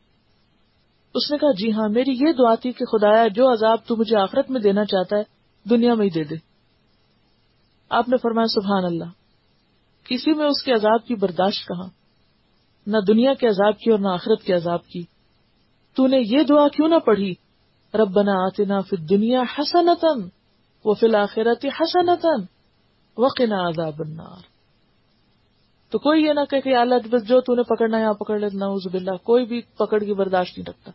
اس 1.13 1.31
نے 1.31 1.37
کہا 1.37 1.51
جی 1.51 1.71
ہاں 1.71 1.89
میری 1.89 2.11
یہ 2.11 2.31
دعا 2.31 2.55
تھی 2.55 2.71
کہ 2.71 2.85
خدایا 2.85 3.27
جو 3.27 3.51
عذاب 3.53 3.77
تو 3.87 3.95
مجھے 3.95 4.17
آخرت 4.17 4.49
میں 4.49 4.61
دینا 4.61 4.85
چاہتا 4.85 5.17
ہے، 5.17 5.23
دنیا 5.69 5.93
میں 5.93 6.05
ہی 6.05 6.09
دے 6.09 6.23
دے۔ 6.23 6.35
آپ 7.89 8.09
نے 8.09 8.17
فرمایا، 8.17 8.47
سبحان 8.47 8.85
اللہ۔ 8.85 9.21
کسی 10.03 10.33
میں 10.33 10.45
اس 10.45 10.63
کے 10.63 10.73
عذاب 10.73 11.05
کی 11.05 11.15
برداشت 11.15 11.67
کہا 11.67 11.87
نہ 12.87 12.97
دنیا 13.07 13.33
کے 13.33 13.47
عذاب 13.47 13.79
کی 13.79 13.91
اور 13.91 13.99
نہ 13.99 14.07
آخرت 14.07 14.43
کے 14.43 14.53
عذاب 14.53 14.85
کی۔ 14.85 15.03
تو 15.95 16.07
نے 16.07 16.17
یہ 16.19 16.43
دعا 16.43 16.67
کیوں 16.67 16.87
نہ 16.87 16.95
پڑھی؟ 17.05 17.33
ربنا 17.93 18.31
آتنا 18.31 18.81
فی 18.81 18.95
الدنیا 18.99 19.41
حسنتن 19.41 20.27
وفی 20.85 21.05
الاخرت 21.05 21.65
حسنتن 21.65 22.43
وقنا 23.17 23.67
عذاب 23.67 23.93
النار۔ 23.99 24.51
تو 25.89 25.99
کوئی 25.99 26.23
یہ 26.23 26.33
نہ 26.33 26.59
کہ 26.59 26.75
اللہ، 26.75 26.95
بس 27.09 27.27
جو 27.27 27.41
تو 27.41 27.55
نے 27.55 27.63
پکڑنا 27.63 27.99
یہاں 27.99 28.13
پکڑ 28.13 28.39
لینا، 28.39 28.65
نعوذ 28.65 28.87
باللہ، 28.91 29.17
کوئی 29.23 29.45
بھی 29.45 29.61
پکڑ 29.61 29.99
کی 29.99 30.13
برداشت 30.13 30.57
نہیں 30.57 30.69
رکھتا۔ 30.69 30.91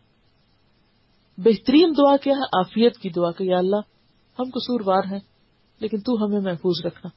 بہترین 1.38 1.92
دعا 1.98 2.16
کیا 2.16 2.32
ہے 2.32 2.60
آفیت 2.60 2.98
کی 2.98 3.10
دعا 3.10 3.30
کہ 3.30 3.44
یا 3.44 3.58
اللہ، 3.58 3.76
ہم 4.38 4.44
قصور 4.44 4.80
وار 4.84 5.02
ہیں، 5.10 5.20
لیکن 5.78 6.00
تو 6.00 6.24
ہمیں 6.24 6.40
محفوظ 6.40 6.86
رکھنا۔ 6.86 7.08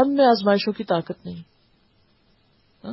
ہم 0.00 0.14
میں 0.14 0.26
آزمائشوں 0.26 0.72
کی 0.72 0.84
طاقت 0.84 1.26
نہیں۔ 1.26 1.42
ہاں؟ 2.84 2.92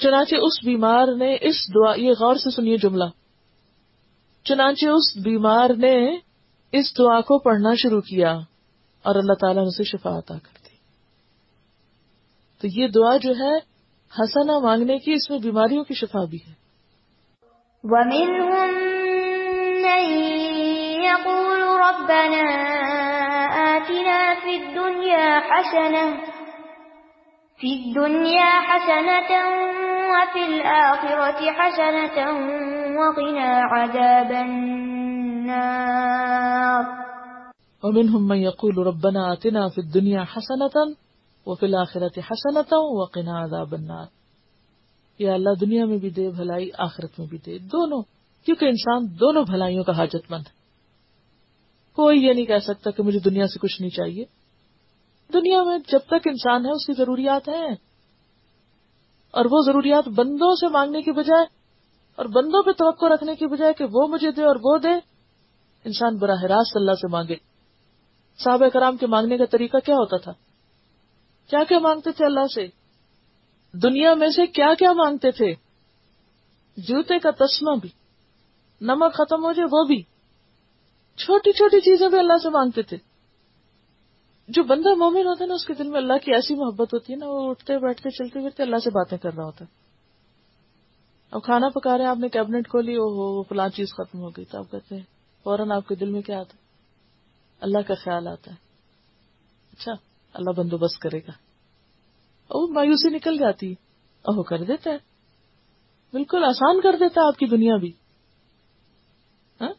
چنانچہ 0.00 0.34
اس 0.34 0.64
بیمار 0.64 1.06
نے 1.18 1.36
اس 1.40 1.54
دعا، 1.74 1.94
یہ 2.00 2.10
غور 2.10 2.34
سے 2.34 2.50
سنیے 2.50 2.76
جملہ۔ 2.76 3.04
چنانچہ 4.44 4.86
اس 4.86 5.16
بیمار 5.16 5.70
نے 5.70 6.16
اس 6.72 6.98
دعا 6.98 7.20
کو 7.20 7.38
پڑھنا 7.38 7.74
شروع 7.74 8.00
کیا 8.00 8.32
اور 9.02 9.14
اللہ 9.14 9.32
تعالیٰ 9.32 9.62
نے 9.62 9.68
اسے 9.68 9.84
شفا 9.84 10.18
عطا 10.18 10.38
کر 10.38 10.58
دی۔ 10.64 10.76
تو 12.60 12.80
یہ 12.80 12.88
دعا 12.88 13.16
جو 13.16 13.30
ہے 13.30 13.56
حسنا 14.18 14.58
مانگنے 14.58 14.98
کی، 14.98 15.12
اس 15.12 15.30
میں 15.30 15.38
بیماریوں 15.38 15.84
کی 15.84 15.94
شفا 15.94 16.24
بھی 16.24 16.38
ہے۔ 16.48 16.65
وَمِنْهُمْ 17.84 18.70
مَنْ 19.82 20.02
يَقُولُ 21.02 21.60
رَبَّنَا 21.86 22.44
آتِنَا 23.76 24.20
فِي 24.40 24.52
الدُّنْيَا 24.56 25.40
حَسَنَةً، 25.40 26.06
فِي 27.60 27.68
الدُّنْيَا 27.76 28.50
حَسَنَةً 28.68 29.30
وَفِي 30.12 30.42
الْآخِرَةِ 30.46 31.40
حَسَنَةً 31.52 32.18
وَقِنَا 32.98 33.50
عَذَابَ 33.72 34.30
النَّارِ. 34.30 35.86
ومنهم 37.84 38.28
من 38.28 38.36
يقول 38.36 38.76
ربنا 38.86 39.32
آتنا 39.32 39.68
في 39.68 39.78
الدنيا 39.78 40.24
حسنة 40.24 40.96
وفي 41.46 41.66
الآخرة 41.66 42.20
حسنة 42.20 42.72
وقنا 42.98 43.38
عذاب 43.38 43.74
النار. 43.74 44.15
یا 45.18 45.34
اللہ 45.34 45.50
دنیا 45.60 45.84
میں 45.84 45.98
بھی 45.98 46.10
دے، 46.10 46.30
بھلائی 46.30 46.70
آخرت 46.78 47.18
میں 47.18 47.26
بھی 47.26 47.38
دے۔ 47.38 47.58
دونوں، 47.58 48.02
کیونکہ 48.44 48.64
انسان 48.64 49.20
دونوں 49.20 49.44
بھلائیوں 49.44 49.84
کا 49.84 49.96
حاجت 49.96 50.30
مند 50.30 50.42
ہے۔ 50.46 50.56
کوئی 51.92 52.24
یہ 52.24 52.32
نہیں 52.32 52.44
کہہ 52.44 52.58
سکتا 52.58 52.90
کہ 52.90 53.02
مجھے 53.02 53.18
دنیا 53.18 53.46
سے 53.46 53.58
کچھ 53.58 53.80
نہیں 53.80 53.90
چاہیے۔ 53.90 54.24
دنیا 55.32 55.62
میں 55.62 55.78
جب 55.88 55.98
تک 56.06 56.28
انسان 56.28 56.66
ہے، 56.66 56.70
اس 56.70 56.86
کی 56.86 56.92
ضروریات 56.92 57.48
ہیں۔ 57.48 57.74
اور 59.30 59.44
وہ 59.50 59.58
ضروریات 59.66 60.08
بندوں 60.08 60.54
سے 60.54 60.68
مانگنے 60.68 61.02
کی 61.02 61.12
بجائے 61.12 61.46
اور 62.16 62.26
بندوں 62.26 62.62
پہ 62.62 62.70
توقع 62.70 63.06
رکھنے 63.06 63.34
کی 63.34 63.46
بجائے 63.46 63.72
کہ 63.72 63.84
وہ 63.92 64.06
مجھے 64.06 64.30
دے 64.30 64.42
اور 64.42 64.56
وہ 64.62 64.78
دے، 64.78 64.92
انسان 65.84 66.16
براہ 66.16 66.42
راست 66.42 66.76
اللہ 66.76 66.92
سے 66.92 67.08
مانگے۔ 67.08 67.34
صحابہ 68.44 68.68
کرام 68.68 68.96
کے 68.96 69.06
مانگنے 69.06 69.38
کا 69.38 69.44
طریقہ 69.44 69.76
کیا 69.84 69.94
ہوتا 69.94 70.16
تھا؟ 70.16 70.32
کیا 71.50 71.64
کیا 71.68 71.78
مانگتے 71.78 72.12
تھے 72.12 72.24
اللہ 72.24 72.46
سے؟ 72.54 72.85
دنیا 73.72 74.14
میں 74.14 74.28
سے 74.28 74.46
کیا 74.46 74.74
کیا 74.78 74.92
مانگتے 74.92 75.30
تھے؟ 75.30 75.54
جوتے 76.76 77.18
کا 77.18 77.30
تسمہ 77.30 77.76
بھی، 77.80 77.88
نمک 78.80 79.14
ختم 79.14 79.44
ہو 79.44 79.52
جائے 79.52 79.68
وہ 79.72 79.84
بھی۔ 79.84 80.02
چھوٹی 81.16 81.52
چھوٹی 81.52 81.80
چیزیں 81.80 82.08
بھی 82.08 82.18
اللہ 82.18 82.38
سے 82.42 82.48
مانگتے 82.48 82.82
تھے۔ 82.82 82.96
جو 84.48 84.62
بندہ 84.62 84.94
مومن 84.94 85.26
ہوتا 85.26 85.44
ہے 85.44 85.48
نا، 85.48 85.54
اس 85.54 85.66
کے 85.66 85.74
دل 85.74 85.88
میں 85.88 86.00
اللہ 86.00 86.12
کی 86.24 86.34
ایسی 86.34 86.54
محبت 86.54 86.94
ہوتی 86.94 87.12
ہے 87.12 87.18
نا، 87.18 87.26
وہ 87.28 87.50
اٹھتے 87.50 87.78
بیٹھتے، 87.78 88.10
چلتے 88.10 88.40
پھرتے 88.40 88.62
اللہ 88.62 88.76
سے 88.76 88.90
باتیں 88.90 89.18
کر 89.18 89.32
رہا 89.36 89.44
ہوتا 89.44 89.64
ہے۔ 89.64 89.74
اب 91.30 91.42
کھانا 91.42 91.68
پکا 91.68 91.96
رہے 91.96 92.04
ہیں، 92.04 92.10
آپ 92.10 92.18
نے 92.18 92.28
کیبنٹ 92.28 92.68
کھولی 92.68 92.96
وہ 92.98 93.42
فلاں 93.42 93.68
چیز 93.68 93.88
ختم 93.90 94.18
ہو 94.18 94.30
گئی۔ 94.30 94.44
تو 94.44 94.58
آپ 94.58 94.70
کہتے 94.70 94.94
ہیں، 94.94 95.02
فوراً 95.44 95.70
آپ 95.70 95.88
کے 95.88 95.94
دل 95.94 96.10
میں 96.10 96.22
کیا 96.22 96.40
آتا 96.40 96.54
ہے؟ 96.54 96.62
اللہ 97.60 97.78
کا 97.78 97.94
خیال 97.94 98.28
آتا 98.28 98.50
ہے۔ 98.50 98.56
اچھا 99.72 99.92
اللہ 100.34 100.50
بندوبست 100.50 100.98
کرے 100.98 101.18
گا۔ 101.18 101.45
اور 102.48 102.72
مایوسی 102.72 103.08
نکل 103.08 103.38
جاتی 103.38 103.72
اور 104.22 104.36
وہ 104.36 104.42
کر 104.42 104.62
دیتا 104.62 104.90
ہے۔ 104.90 104.96
بالکل 106.12 106.44
آسان 106.44 106.80
کر 106.80 106.92
دیتا 106.92 107.20
ہے 107.20 107.26
آپ 107.26 107.36
کی 107.36 107.46
دنیا 107.46 107.76
بھی۔ 107.76 107.92
ہاں؟ 109.60 109.72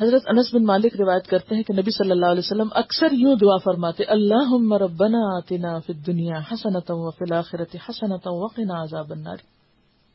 حضرت 0.00 0.22
انس 0.26 0.54
بن 0.54 0.64
مالک 0.64 1.00
روایت 1.00 1.26
کرتے 1.26 1.54
ہیں 1.54 1.62
کہ 1.62 1.74
نبی 1.74 1.90
صلی 1.90 2.10
اللہ 2.10 2.26
علیہ 2.26 2.38
وسلم 2.38 2.68
اکثر 2.70 3.06
یوں 3.12 3.36
دعا 3.36 3.56
فرماتے 3.56 4.04
اللہ 4.04 4.72
ربنا 4.72 5.36
آتنا 5.36 5.78
فی 5.78 5.92
الدنیا 5.92 6.38
حسنتا 6.52 6.94
وفی 6.94 7.24
الاخرت 7.30 7.76
حسنتا 7.88 8.30
وقنا 8.30 8.82
عذاب 8.82 9.12
النار. 9.12 9.36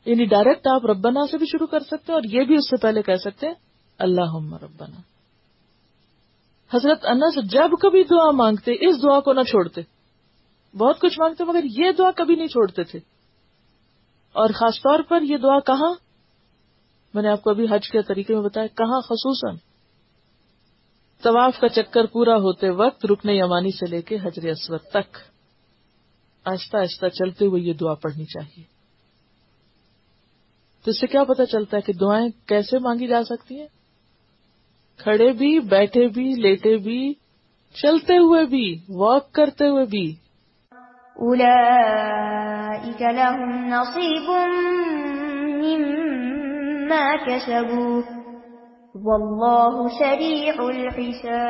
یعنی 0.04 0.24
ڈائریکٹ 0.24 0.66
آپ 0.66 0.86
ربنا 0.86 1.26
سے 1.26 1.38
بھی 1.38 1.46
شروع 1.46 1.66
کر 1.66 1.80
سکتے 1.80 2.12
ہیں 2.12 2.14
اور 2.14 2.22
یہ 2.22 2.44
بھی 2.44 2.54
اس 2.54 2.70
سے 2.70 2.76
پہلے 2.76 3.02
کہہ 3.02 3.14
سکتے 3.14 3.46
ہیں 3.46 3.54
اللہ 3.98 4.54
ربنا. 4.62 5.00
حضرت 6.76 7.06
انس 7.06 7.52
جب 7.52 7.70
کبھی 7.80 8.04
دعا 8.04 8.30
مانگتے، 8.30 8.72
اس 8.72 9.02
دعا 9.02 9.20
کو 9.20 9.32
نہ 9.32 9.40
چھوڑتے۔ 9.40 9.99
بہت 10.76 11.00
کچھ 11.00 11.20
مانگتے، 11.20 11.44
مگر 11.44 11.64
یہ 11.64 11.92
دعا 11.92 12.10
کبھی 12.16 12.34
نہیں 12.34 12.46
چھوڑتے 12.46 12.84
تھے۔ 12.84 12.98
اور 14.32 14.50
خاص 14.54 14.74
طور 14.74 15.02
پر 15.02 15.22
یہ 15.22 15.36
دعا 15.36 15.60
کہاں؟ 15.60 15.94
میں 17.14 17.22
نے 17.22 17.28
آپ 17.28 17.42
کو 17.42 17.50
ابھی 17.50 17.66
حج 17.70 17.88
کے 17.88 18.02
طریقے 18.02 18.34
میں 18.34 18.42
بتایا، 18.42 18.66
کہاں 18.66 19.00
خصوصاً؟ 19.00 19.56
طواف 21.22 21.60
کا 21.60 21.68
چکر 21.68 22.06
پورا 22.06 22.36
ہوتے 22.36 22.70
وقت 22.70 23.06
رکنے 23.06 23.32
یمانی 23.32 23.70
سے 23.70 23.90
لے 23.90 24.02
کے 24.02 24.16
حجر 24.16 24.48
اسود 24.48 24.80
تک۔ 24.80 25.16
آہستہ 26.44 26.76
آہستہ 26.76 27.06
چلتے 27.06 27.46
ہوئے 27.46 27.62
یہ 27.62 27.72
دعا 27.72 27.94
پڑھنی 27.94 28.24
چاہیے۔ 28.24 28.64
تو 30.84 30.90
اس 30.90 31.00
سے 31.00 31.06
کیا 31.06 31.24
پتا 31.24 31.46
چلتا 31.46 31.76
ہے 31.76 31.82
کہ 31.82 31.92
دعائیں 31.92 32.28
کیسے 32.48 32.78
مانگی 32.78 33.06
جا 33.06 33.24
سکتی 33.24 33.60
ہیں؟ 33.60 33.68
کھڑے 34.98 35.32
بھی، 35.32 35.60
بیٹھے 35.60 36.08
بھی، 36.08 36.34
لیٹے 36.40 36.76
بھی، 36.76 37.14
چلتے 37.74 38.16
ہوئے 38.16 38.44
بھی، 38.44 38.80
واک 38.88 39.32
کرتے 39.32 39.68
ہوئے 39.68 39.84
بھی۔ 39.84 40.14
أولئك 41.18 43.02
لهم 43.02 43.68
نصيب 43.68 44.28
مما 45.62 47.16
كسبوا 47.16 48.02
والله 48.94 49.88
سريع 49.98 50.54
الحساب 50.58 51.40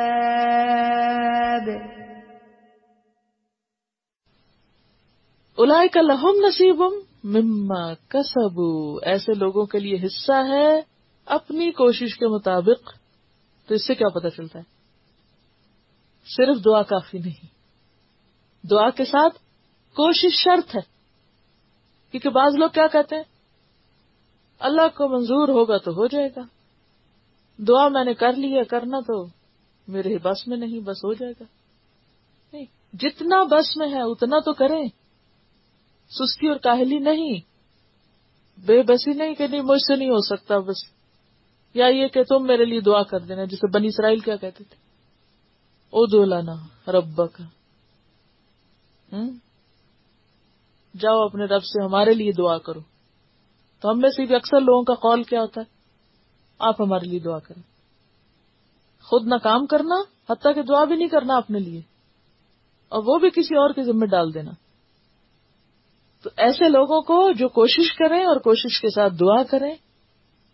اولئک 5.57 5.97
لہم 5.97 6.47
نصیبم 6.47 6.95
مما 7.25 7.95
کسبو 7.95 8.99
ایسے 9.03 9.33
لوگوں 9.35 9.67
کے 9.67 9.79
لیے 9.79 9.97
حصہ 10.07 10.45
ہے 10.49 10.81
اپنی 11.27 11.71
کوشش 11.71 12.17
کے 12.17 12.27
مطابق۔ 12.27 12.93
تو 13.69 13.75
اس 13.75 13.87
سے 13.87 13.95
کیا 13.95 14.09
پتا 14.09 14.31
چلتا 14.31 14.59
ہے؟ 14.59 14.65
صرف 16.37 16.65
دعا 16.65 16.83
کافی 16.83 17.19
نہیں۔ 17.19 17.61
دعا 18.67 18.91
کے 18.91 19.05
ساتھ 19.05 19.50
کوشش 19.95 20.45
شرط 20.45 20.77
ہے۔ 20.77 20.81
کیونکہ 22.11 22.31
بعض 22.31 22.55
لوگ 22.55 22.71
کیا 22.71 22.87
کہتے 22.87 23.17
ہیں؟ 23.17 23.23
اللہ 24.59 24.89
کو 24.95 25.09
منظور 25.09 25.49
ہوگا 25.49 25.77
تو 25.77 25.91
ہو 25.91 26.07
جائے 26.07 26.29
گا۔ 26.37 26.41
دعا 27.59 27.89
میں 27.89 28.05
نے 28.05 28.15
کر 28.15 28.33
لی 28.33 28.59
ہے، 28.59 28.65
کرنا 28.65 29.01
تو 29.01 29.27
میرے 29.89 30.19
بس 30.19 30.49
میں 30.49 30.57
نہیں، 30.57 30.81
بس 30.81 31.05
ہو 31.05 31.13
جائے 31.13 31.33
گا۔ 31.41 31.45
نہیں، 32.53 32.65
جتنا 32.93 33.43
بس 33.43 33.77
میں 33.77 33.89
ہے، 33.89 34.01
اتنا 34.01 34.39
تو 34.39 34.53
کریں۔ 34.53 34.85
سستی 36.11 36.49
اور 36.49 36.57
کاہلی 36.57 36.99
نہیں۔ 36.99 37.41
بے 38.61 38.83
بسی 38.83 39.13
نہیں 39.13 39.35
کہ 39.35 39.47
نہیں، 39.47 39.63
مجھ 39.63 39.83
سے 39.83 39.97
نہیں 39.97 40.09
ہو 40.09 40.21
سکتا 40.21 40.59
بس۔ 40.59 40.77
یا 41.75 41.87
یہ 41.87 42.09
کہ 42.09 42.23
تم 42.23 42.47
میرے 42.47 42.65
لیے 42.65 42.81
دعا 42.81 43.03
کر 43.03 43.19
دینا، 43.19 43.45
جسے 43.45 43.67
بنی 43.67 43.87
اسرائیل 43.87 44.19
کیا 44.19 44.37
کہتے 44.37 44.65
تھے۔ 44.65 44.77
او 45.91 46.07
دولانا 46.07 46.55
ربا 46.91 47.27
کا 47.27 47.43
جاؤ 50.99 51.21
اپنے 51.23 51.45
رب 51.45 51.65
سے 51.65 51.85
ہمارے 51.85 52.15
لیے 52.15 52.33
دعا 52.33 52.59
کرو۔ 52.59 52.81
تو 53.81 53.91
ہم 53.91 53.99
میں 53.99 54.11
سے 54.11 54.25
بھی 54.25 54.35
اکثر 54.35 54.61
لوگوں 54.61 54.83
کا 54.83 54.95
قول 54.95 55.23
کیا 55.23 55.41
ہوتا 55.41 55.61
ہے؟ 55.61 55.67
آپ 56.59 56.81
ہمارے 56.81 57.09
لیے 57.09 57.19
دعا 57.19 57.39
کریں۔ 57.39 57.63
خود 59.03 59.27
نہ 59.27 59.35
کام 59.35 59.67
کرنا، 59.67 59.95
حتیٰ 60.33 60.55
کہ 60.55 60.63
دعا 60.63 60.85
بھی 60.85 60.97
نہیں 60.97 61.09
کرنا 61.09 61.37
اپنے 61.37 61.59
لیے۔ 61.59 61.81
اور 62.89 63.03
وہ 63.07 63.19
بھی 63.19 63.31
کسی 63.31 63.57
اور 63.57 63.71
کے 63.71 63.83
ذمہ 63.83 64.07
ڈال 64.07 64.35
دینا۔ 64.35 64.51
تو 66.23 66.31
ایسے 66.37 66.69
لوگوں 66.69 67.03
کو 67.03 67.33
جو 67.33 67.49
کوشش 67.49 67.93
کریں 67.93 68.25
اور 68.25 68.37
کوشش 68.37 68.81
کے 68.81 68.89
ساتھ 68.91 69.13
دعا 69.21 69.43
کریں۔ 69.43 69.75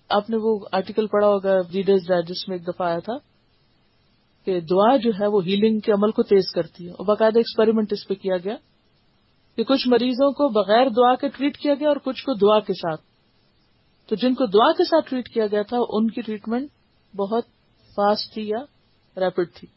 آپ 0.09 0.31
نے 0.31 0.37
وہ 0.37 0.59
آرٹیکل 0.73 1.07
پڑھا 1.07 1.28
ہوگا 1.28 1.55
ریڈرز 1.75 2.09
ڈائجسٹ 2.09 2.49
میں 2.49 2.59
ایک 2.59 2.69
دفعہ 2.69 2.88
آیا 2.88 2.99
تھا 2.99 3.12
کہ 4.45 4.61
دعا 4.61 4.97
جو 4.97 5.11
ہے 5.21 5.26
وہ 5.26 5.45
ہیلنگ 5.45 5.81
کے 5.81 5.93
عمل 5.93 6.11
کو 6.11 6.23
تیز 6.23 6.52
کرتی 6.55 6.87
ہے۔ 6.87 6.90
اور 6.90 7.07
باقاعدہ 7.07 7.38
ایکسپیریمنٹ 7.38 7.93
اس 7.93 8.09
پہ 8.09 8.14
کیا 8.14 8.37
گیا۔ 8.37 8.57
کہ 9.57 9.65
کچھ 9.65 9.89
مریضوں 9.89 10.33
کو 10.33 10.49
بغیر 10.49 10.89
دعا 10.89 11.15
کے 11.15 11.29
ٹریٹ 11.29 11.59
کیا 11.59 11.75
گیا 11.75 11.89
اور 11.89 11.97
کچھ 11.97 12.25
کو 12.25 12.35
دعا 12.35 12.61
کے 12.61 12.73
ساتھ۔ 12.73 13.01
تو 14.09 14.15
جن 14.15 14.35
کو 14.35 14.47
دعا 14.47 14.73
کے 14.73 14.85
ساتھ 14.85 15.11
ٹریٹ 15.11 15.29
کیا 15.29 15.47
گیا 15.47 15.63
تھا، 15.63 15.77
ان 15.89 16.11
کی 16.11 16.21
ٹریٹمنٹ 16.21 16.69
بہت 17.17 17.45
فاسٹ 17.97 18.33
تھی 18.33 18.49
یا 18.49 18.59
ریپڈ 19.21 19.49
تھی۔ 19.55 19.69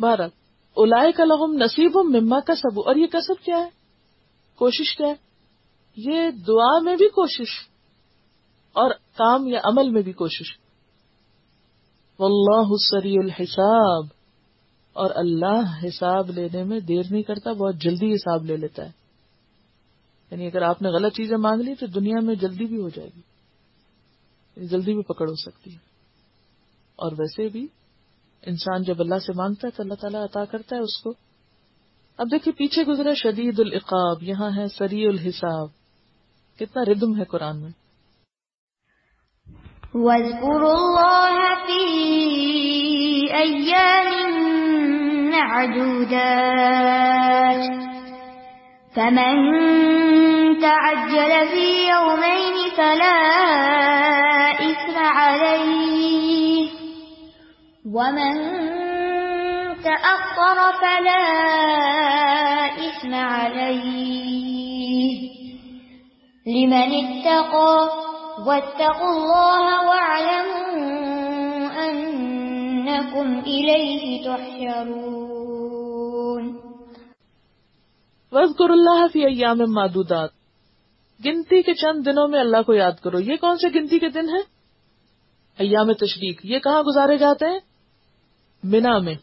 بھارت 0.00 0.32
الاائے 0.76 1.12
کا 1.12 1.24
لہم 1.24 1.52
نصیب 1.52 1.90
و 1.94 2.02
مما 2.02 2.40
کا 2.40 2.54
سبو 2.54 2.80
اور 2.80 2.96
یہ 2.96 3.06
کسب 3.06 3.44
کیا 3.44 3.58
ہے؟ 3.58 3.68
کوشش 4.56 4.96
کیا 4.96 5.08
ہے۔ 5.08 5.14
یہ 5.96 6.30
دعا 6.30 6.78
میں 6.78 6.96
بھی 6.96 7.08
کوشش 7.08 7.68
اور 8.72 8.90
کام 8.90 9.46
یا 9.46 9.60
عمل 9.64 9.90
میں 9.90 10.02
بھی 10.02 10.12
کوشش۔ 10.12 10.58
واللہ 12.18 12.76
سری 12.90 13.18
الحساب۔ 13.18 14.17
اور 14.98 15.10
اللہ 15.14 15.84
حساب 15.84 16.30
لینے 16.30 16.64
میں 16.64 16.80
دیر 16.80 17.02
نہیں 17.10 17.22
کرتا، 17.22 17.52
بہت 17.52 17.74
جلدی 17.74 18.14
حساب 18.14 18.44
لے 18.44 18.56
لیتا 18.56 18.84
ہے۔ 18.84 18.90
یعنی 20.30 20.46
اگر 20.46 20.62
آپ 20.62 20.82
نے 20.82 20.88
غلط 20.88 21.16
چیزیں 21.16 21.36
مانگ 21.36 21.60
لی 21.60 21.74
تو 21.74 21.86
دنیا 21.86 22.20
میں 22.22 22.34
جلدی 22.34 22.64
بھی 22.64 22.80
ہو 22.80 22.88
جائے 22.88 23.08
گی۔ 23.16 23.20
یعنی 24.56 24.68
جلدی 24.68 24.94
بھی 24.94 25.02
پکڑ 25.02 25.28
ہو 25.28 25.34
سکتی 25.34 25.72
ہے۔ 25.72 25.78
اور 26.96 27.12
ویسے 27.12 27.48
بھی 27.48 27.66
انسان 28.42 28.82
جب 28.82 29.00
اللہ 29.00 29.18
سے 29.18 29.32
مانگتا 29.36 29.66
ہے 29.66 29.76
تو 29.76 29.82
اللہ 29.82 29.94
تعالیٰ 29.94 30.22
عطا 30.22 30.44
کرتا 30.44 30.76
ہے 30.76 30.80
اس 30.80 31.02
کو۔ 31.02 31.12
اب 32.18 32.26
دیکھیے 32.32 32.52
پیچھے 32.52 32.84
گزرا 32.84 33.14
شدید 33.14 33.60
العقاب، 33.60 34.22
یہاں 34.22 34.50
ہے 34.56 34.68
سری 34.68 35.06
الحساب۔ 35.06 35.68
کتنا 36.56 36.82
ردم 36.84 37.18
ہے 37.18 37.24
قرآن 37.24 37.60
میں۔ 37.60 37.70
واذكروا 39.94 40.72
الله 40.72 41.54
في 41.66 41.98
أيام 43.42 44.67
معدودات 45.38 46.98
فمن 48.96 49.36
تعجل 50.60 51.32
في 51.48 51.88
يومين 51.88 52.56
فلا 52.76 53.20
إثم 54.52 54.96
عليه. 54.98 56.68
ومن 57.94 58.34
تأخر 59.84 60.58
فلا 60.80 61.26
إثم 62.88 63.12
عليه. 63.14 65.18
لمن 66.46 66.90
اتقى 67.04 67.76
واتقوا 68.46 69.12
الله 69.16 69.64
واعلموا 69.88 70.97
أنكم 72.88 73.40
إليه 73.40 74.24
تحشرون. 74.24 75.08
وذکر 78.32 78.70
اللہ 78.70 79.06
فی 79.12 79.24
ایام 79.24 79.58
معدودات. 79.68 80.30
گنتی 81.24 81.62
کے 81.62 81.74
چند 81.74 82.06
دنوں 82.06 82.28
میں 82.28 82.40
اللہ 82.40 82.62
کو 82.66 82.74
یاد 82.74 82.92
کرو. 83.02 83.20
یہ 83.20 83.36
کون 83.36 83.56
سے 83.56 83.68
گنتی 83.74 83.98
کے 83.98 84.08
دن 84.08 84.28
ہیں؟ 84.28 84.42
ایام 85.58 85.92
تشریق. 85.92 86.40
یہ 86.44 86.58
کہاں 86.58 86.82
گزارے 86.82 87.16
جاتے 87.16 87.46
ہیں؟ 87.46 87.58
منا 88.62 88.98
میں. 88.98 89.14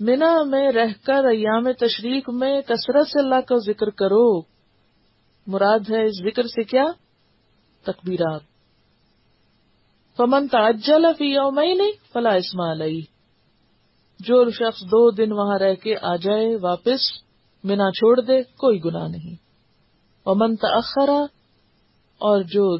منا 0.00 0.42
میں 0.42 0.72
رہ 0.72 1.06
کر 1.06 1.24
ایام 1.24 1.72
تشریق 1.72 2.30
میں 2.30 2.60
کثرت 2.60 3.08
سے 3.08 3.22
اللہ 3.22 3.40
کا 3.40 3.56
ذکر 3.56 3.90
کرو. 3.90 4.40
مراد 5.46 5.90
ہے 5.90 6.04
اس 6.04 6.14
ذکر 6.24 6.42
سے 6.42 6.64
کیا؟ 6.64 6.84
تکبیرات. 7.82 8.53
فمن 10.16 10.48
تعجل 10.48 11.06
فی 11.18 11.24
یومین 11.24 11.82
فلا 12.12 12.30
اسما 12.30 12.72
علیہ۔ 12.72 13.00
جو 14.20 14.50
شخص 14.50 14.80
دو 14.80 15.10
دن 15.10 15.32
وہاں 15.32 15.58
رہ 15.58 15.74
کے 15.74 15.94
آ 16.02 16.16
جائے، 16.16 16.56
واپس 16.62 17.00
منا 17.64 17.90
چھوڑ 17.90 18.20
دے، 18.20 18.42
کوئی 18.42 18.84
گناہ 18.84 19.08
نہیں۔ 19.08 19.34
ومن 20.26 20.56
تاخرا 20.56 21.22
اور 22.18 22.42
جو 22.42 22.78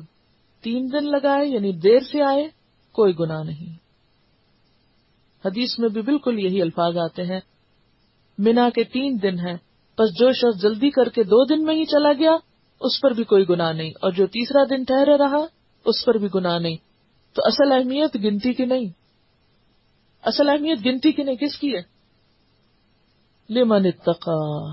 تین 0.63 0.89
دن 0.93 1.11
لگائے 1.11 1.47
یعنی 1.47 1.73
دیر 1.73 1.99
سے 2.01 2.23
آئے، 2.23 2.49
کوئی 2.93 3.13
گناہ 3.21 3.43
نہیں۔ 3.43 3.75
حدیث 5.45 5.79
میں 5.79 5.89
بھی 5.89 6.03
بالکل 6.03 6.39
یہی 6.39 6.63
الفاظ 6.63 6.97
آتے 6.97 7.23
ہیں۔ 7.23 7.41
منا 8.39 8.71
کے 8.75 8.85
تین 8.85 9.19
دن 9.23 9.39
ہیں 9.39 9.57
بس 9.99 10.21
جو 10.21 10.33
شخص 10.33 10.63
جلدی 10.63 10.91
کر 10.91 11.09
کے 11.09 11.23
دو 11.23 11.45
دن 11.45 11.65
میں 11.65 11.75
ہی 11.75 11.85
چلا 11.85 12.13
گیا، 12.13 12.37
اس 12.81 13.01
پر 13.01 13.11
بھی 13.11 13.25
کوئی 13.25 13.45
گناہ 13.49 13.73
نہیں۔ 13.73 13.91
اور 13.91 14.11
جو 14.11 14.27
تیسرا 14.27 14.65
دن 14.71 14.85
ٹھہرے 14.85 15.19
رہا، 15.19 15.47
اس 15.85 16.05
پر 16.05 16.15
بھی 16.15 16.29
گناہ 16.35 16.59
نہیں۔ 16.59 16.94
تو 17.35 17.43
اصل 17.45 17.73
اہمیت 17.73 18.15
گنتی 18.15 18.53
کی 18.53 18.65
نہیں۔ 18.65 18.87
اصل 20.23 20.49
اہمیت 20.49 20.79
گنتی 20.85 21.13
کی 21.13 21.23
نہیں، 21.23 21.37
کس 21.37 21.59
کی 21.59 21.77
ہے؟ 21.77 21.83
لمن 23.51 23.87
اتقا۔ 23.87 24.71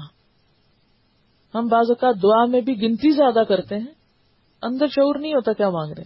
ہم 1.56 1.68
بعض 1.68 1.86
اوقات 1.90 2.16
دعا 2.24 2.46
میں 2.46 2.62
بھی 2.62 2.82
گنتی 2.82 3.12
زیادہ 3.12 3.44
کرتے 3.44 3.78
ہیں، 3.78 3.94
اندر 4.62 4.88
شعور 4.88 5.20
نہیں 5.20 5.34
ہوتا 5.34 5.54
کیا 5.54 5.70
مانگ 5.70 5.94
رہے۔ 5.94 6.04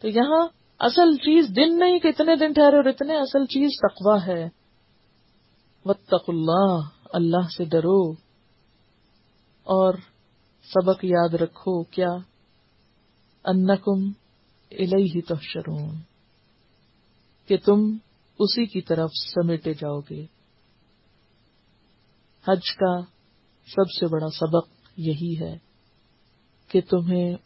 تو 0.00 0.08
یہاں 0.08 0.48
اصل 0.78 1.16
چیز 1.16 1.56
دن 1.56 1.78
نہیں 1.78 1.98
کہ 1.98 2.08
اتنے 2.08 2.36
دن 2.36 2.52
ٹھہرے 2.52 2.76
اور 2.76 2.84
اتنے، 2.84 3.16
اصل 3.16 3.44
چیز 3.44 3.70
تقوا 3.78 4.26
ہے۔ 4.26 4.48
وتق 5.84 6.24
اللہ 6.28 6.80
اللہ 7.12 7.48
سے 7.56 7.64
ڈرو۔ 7.64 8.12
اور 9.62 9.94
سبق 10.74 11.04
یاد 11.04 11.34
رکھو 11.34 11.82
کیا؟ 11.82 12.08
انکم 13.44 14.25
الیہ 14.70 15.20
تحشرون، 15.28 15.98
کہ 17.48 17.56
تم 17.56 17.96
اسی 18.38 18.66
کی 18.66 18.80
طرف 18.80 19.10
سمیٹے 19.34 19.72
جاؤ 19.74 20.00
گے۔ 20.00 20.26
حج 22.48 22.76
کا 22.76 23.00
سب 23.66 23.90
سے 23.90 24.06
بڑا 24.06 24.28
سبق 24.28 24.68
یہی 24.96 25.40
ہے 25.40 25.58
کہ 26.68 26.80
تمہیں 26.80 27.36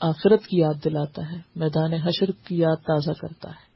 آخرت 0.00 0.46
کی 0.46 0.58
یاد 0.58 0.84
دلاتا 0.84 1.32
ہے، 1.32 1.36
میدان 1.56 1.92
حشر 1.92 2.30
کی 2.30 2.58
یاد 2.58 2.76
تازہ 2.76 3.12
کرتا 3.12 3.50
ہے۔ 3.50 3.70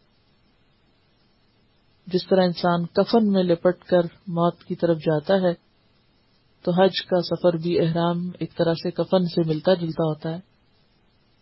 جس 2.07 2.27
طرح 2.27 2.43
انسان 2.45 2.87
کفن 2.87 3.33
میں 3.33 3.43
لپٹ 3.43 3.85
کر 3.85 4.03
موت 4.27 4.65
کی 4.65 4.75
طرف 4.75 4.97
جاتا 4.97 5.35
ہے، 5.35 5.55
تو 6.63 6.83
حج 6.83 7.07
کا 7.07 7.23
سفر 7.23 7.57
بھی 7.57 7.81
احرام 7.81 8.31
ایک 8.41 8.57
طرح 8.57 8.75
سے 8.75 8.91
کفن 8.91 9.25
سے 9.25 9.49
ملتا 9.49 9.75
جلتا 9.75 10.03
ہوتا 10.05 10.31
ہے 10.31 10.41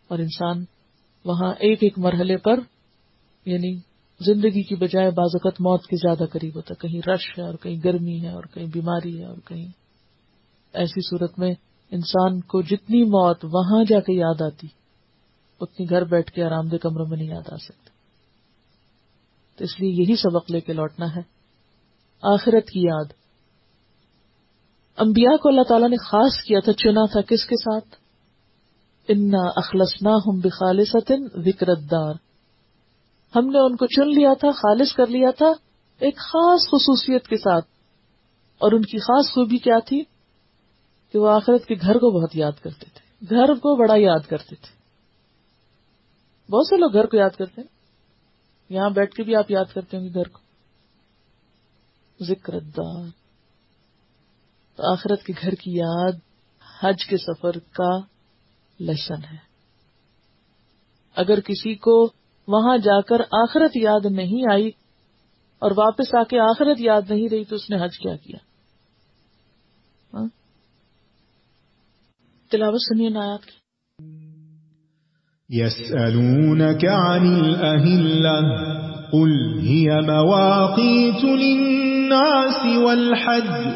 اور 0.08 0.18
انسان 0.18 0.64
وہاں 1.24 1.54
ایک 1.58 1.78
ایک 1.82 1.98
مرحلے 1.98 2.36
پر 2.36 2.60
یعنی 3.46 3.80
زندگی 4.20 4.62
کی 4.62 4.74
بجائے 4.74 5.10
بازوقت 5.10 5.60
موت 5.60 5.86
کے 5.86 5.96
زیادہ 5.96 6.28
قریب 6.32 6.56
ہوتا 6.56 6.74
کہیں 6.74 7.08
رش 7.08 7.38
ہے 7.38 7.42
اور 7.42 7.54
کہیں 7.54 7.76
گرمی 7.84 8.20
ہے 8.20 8.28
اور 8.28 8.42
کہیں 8.42 8.66
بیماری 8.66 9.20
ہے 9.20 9.26
اور 9.26 9.36
کہیں 9.36 9.66
ایسی 10.72 11.00
صورت 11.00 11.38
میں 11.38 11.54
انسان 11.90 12.40
کو 12.40 12.62
جتنی 12.62 13.04
موت 13.04 13.44
وہاں 13.44 13.84
جا 13.88 14.00
کے 14.00 14.12
یاد 14.12 14.42
آتی، 14.42 14.66
اتنی 15.60 15.90
گھر 15.90 16.04
بیٹھ 16.04 16.32
کے 16.32 16.44
آرام 16.44 16.68
دہ 16.68 16.76
کمروں 16.76 17.06
میں 17.06 17.16
نہیں 17.16 17.28
یاد 17.28 17.52
آ 17.52 17.56
سکتی۔ 17.56 17.90
تو 19.56 19.64
اس 19.64 19.80
لیے 19.80 19.90
یہی 19.90 20.16
سبق 20.16 20.50
لے 20.50 20.60
کے 20.60 20.72
لوٹنا 20.72 21.16
ہے۔ 21.16 21.20
آخرت 22.22 22.66
کی 22.70 22.80
یاد۔ 22.80 23.12
انبیاء 24.98 25.36
کو 25.36 25.48
اللہ 25.48 25.62
تعالیٰ 25.68 25.90
نے 25.90 25.96
خاص 25.96 26.42
کیا 26.42 26.58
تھا، 26.64 26.72
چنا 26.72 27.06
تھا 27.12 27.20
کس 27.20 27.46
کے 27.46 27.56
ساتھ؟ 27.56 28.01
انا 29.08 29.50
اخلص 29.56 30.02
نہ 30.02 30.08
ہوں 30.08 30.40
بخالصن 30.40 31.26
وکرت 31.34 31.78
دار 31.90 32.14
ہم 33.36 33.46
نے 33.46 33.58
ان 33.58 33.76
کو 33.76 33.86
چن 33.86 34.08
لیا 34.08 34.34
تھا، 34.34 34.50
خالص 34.50 34.94
کر 34.94 35.06
لیا 35.06 35.30
تھا 35.30 35.52
ایک 35.98 36.16
خاص 36.16 36.60
خصوصیت 36.60 37.26
کے 37.26 37.36
ساتھ۔ 37.36 37.64
اور 38.58 38.72
ان 38.72 38.82
کی 38.82 38.98
خاص 38.98 39.26
خوبی 39.26 39.58
کیا 39.58 39.78
تھی؟ 39.86 40.04
کہ 41.12 41.18
وہ 41.18 41.30
آخرت 41.30 41.66
کے 41.66 41.74
گھر 41.74 41.94
کو 41.94 42.20
بہت 42.20 42.36
یاد 42.36 42.62
کرتے 42.62 42.86
تھے۔ 42.94 43.26
گھر 43.30 43.54
کو 43.54 43.76
بڑا 43.76 43.94
یاد 43.96 44.28
کرتے 44.28 44.56
تھے۔ 44.56 44.82
بہت 46.52 46.66
سے 46.66 46.76
لوگ 46.76 46.92
گھر 46.92 47.06
کو 47.06 47.16
یاد 47.16 47.30
کرتے 47.30 47.60
ہیں۔ 47.60 47.68
یہاں 48.68 48.90
بیٹھ 48.90 49.14
کے 49.14 49.22
بھی 49.22 49.36
آپ 49.36 49.50
یاد 49.50 49.64
کرتے 49.74 49.96
ہوں 49.96 50.04
گے 50.04 50.14
گھر 50.14 50.28
کو۔ 50.28 50.38
ذکر 52.24 52.60
دار 52.60 53.08
تو 54.76 54.92
آخرت 54.92 55.22
کے 55.22 55.32
گھر 55.42 55.52
کی 55.52 55.72
یاد، 55.72 56.12
حج 56.80 57.06
کے 57.06 57.16
سفر 57.16 57.58
کا 57.58 58.11
لشن 58.82 59.24
ہے۔ 59.24 59.52
اگر 61.16 61.40
کسی 61.40 61.74
کو 61.74 62.10
وہاں 62.48 62.78
جا 62.78 63.00
کر 63.00 63.20
آخرت 63.20 63.70
یاد 63.74 64.06
نہیں 64.10 64.52
آئی 64.52 64.68
اور 65.58 65.70
واپس 65.70 66.14
آ 66.14 66.22
کے 66.22 66.38
آخرت 66.38 66.76
یاد 66.80 67.02
نہیں 67.10 67.28
رہی 67.28 67.44
تو 67.44 67.56
اس 67.56 67.70
نے 67.70 67.76
حج 67.76 67.98
کیا 67.98 68.16
کیا؟ 68.16 68.38
ہاں؟ 70.14 70.28
تلاوت 72.50 72.80
سنیے 72.88 73.08
نایات 73.08 73.46
کی۔ 73.46 73.62
يسألونك 75.54 76.84
عن 76.84 77.26
الأهلة 77.44 78.62
قل 79.12 79.58
هي 79.58 80.00
مواقيت 80.00 81.24
للناس 81.24 82.78
والحج 82.84 83.66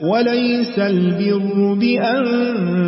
وليس 0.00 0.78
البر 0.78 1.74
بأن 1.74 2.87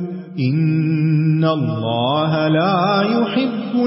إن 0.39 1.43
الله 1.45 2.47
لا 2.47 3.01
يحب 3.03 3.85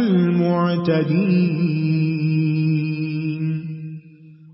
المعتدين 2.25 3.65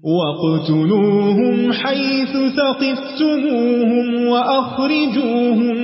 وقتلوهم 0.05 1.73
حيث 1.73 2.33
ثقفتموهم 2.57 4.27
وأخرجوهم 4.27 5.77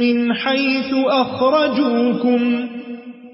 من 0.00 0.32
حيث 0.34 0.94
أخرجوكم 1.06 2.68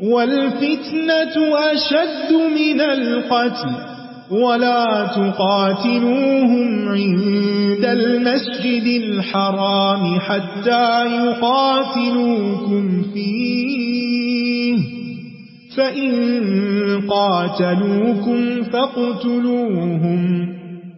والفتنة 0.02 1.36
أشد 1.72 2.32
من 2.32 2.80
القتل 2.80 3.91
ولا 4.32 5.06
تقاتلوهم 5.06 6.88
عند 6.88 7.84
المسجد 7.84 8.86
الحرام 9.02 10.18
حتى 10.20 11.06
يقاتلوكم 11.16 13.02
فيه 13.14 14.76
فإن 15.76 16.12
قاتلوكم 17.08 18.62
فاقتلوهم 18.62 20.48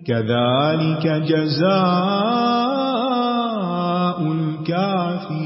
كذلك 0.07 1.07
جزاء 2.85 4.19
الكافرين 4.33 5.44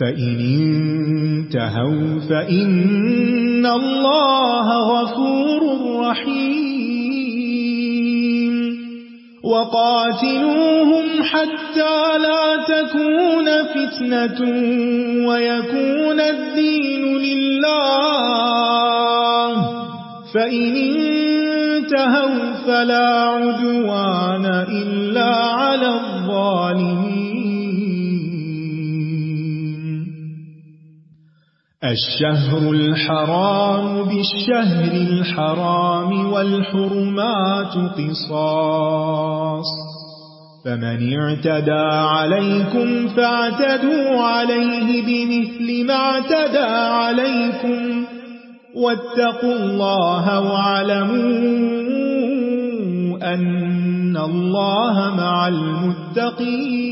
فإن 0.00 0.40
انتهوا 0.40 2.20
فإن 2.30 3.66
الله 3.66 4.68
غفور 4.92 5.60
رحيم 6.00 7.50
وقاتلوهم 9.44 11.22
حتى 11.22 12.18
لا 12.18 12.56
تكون 12.68 13.46
فتنة 13.74 14.40
ويكون 15.28 16.20
الدين 16.20 17.18
لله 17.18 18.30
فإن 20.34 20.76
انتهوا 20.76 22.52
فلا 22.66 23.08
عدوان 23.24 24.46
إلا 24.68 25.30
على 25.34 25.88
الظالمين 25.88 27.19
الشهر 31.84 32.70
الحرام 32.70 34.04
بالشهر 34.04 34.92
الحرام 34.92 36.32
والحرمات 36.32 37.74
قصاص. 37.96 39.64
فمن 40.64 41.18
اعتدى 41.18 41.86
عليكم 41.88 43.08
فاعتدوا 43.08 44.20
عليه 44.20 45.02
بمثل 45.02 45.86
ما 45.86 45.94
اعتدى 45.94 46.68
عليكم. 46.92 48.04
واتقوا 48.76 49.54
الله 49.54 50.40
واعلموا 50.40 51.14
أن 53.34 54.16
الله 54.16 55.14
مع 55.16 55.48
المتقين. 55.48 56.90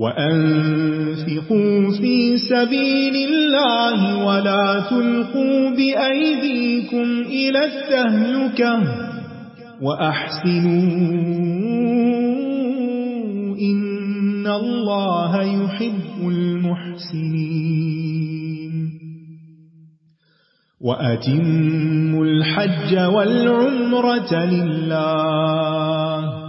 وأنفقوا 0.00 1.90
في 2.00 2.36
سبيل 2.36 3.14
الله 3.28 4.26
ولا 4.26 4.84
تلقوا 4.90 5.70
بأيديكم 5.76 7.06
إلى 7.28 7.60
التهلكة 7.64 8.82
وأحسنوا 9.82 10.80
إن 13.60 14.46
الله 14.46 15.42
يحب 15.42 16.28
المحسنين 16.28 17.90
وأتموا 20.80 22.24
الحج 22.24 22.98
والعمرة 22.98 24.44
لله 24.44 26.39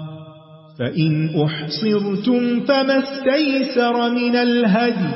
فإن 0.81 1.29
أحصرتم 1.43 2.59
فما 2.59 2.97
استيسر 2.99 4.09
من 4.09 4.35
الهدي 4.35 5.09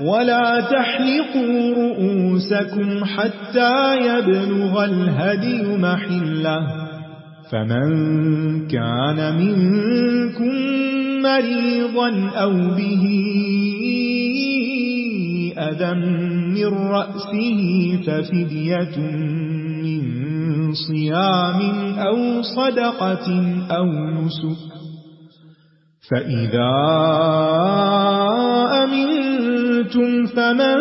ولا 0.00 0.60
تحلقوا 0.60 1.74
رؤوسكم 1.74 3.04
حتى 3.04 3.96
يبلغ 3.96 4.84
الهدي 4.84 5.76
محله 5.76 6.60
فمن 7.52 7.88
كان 8.68 9.36
منكم 9.36 10.54
مريضا 11.22 12.28
أو 12.28 12.52
به 12.52 13.04
أذى 15.58 15.94
من 16.54 16.66
رأسه 16.88 17.60
ففدية 18.06 18.98
من 19.84 20.72
صيام 20.72 21.60
أو 21.98 22.42
صدقة 22.42 23.28
أو 23.70 23.86
نسك 23.86 24.73
فإذا 26.10 26.74
أمنتم 28.84 30.26
فمن 30.26 30.76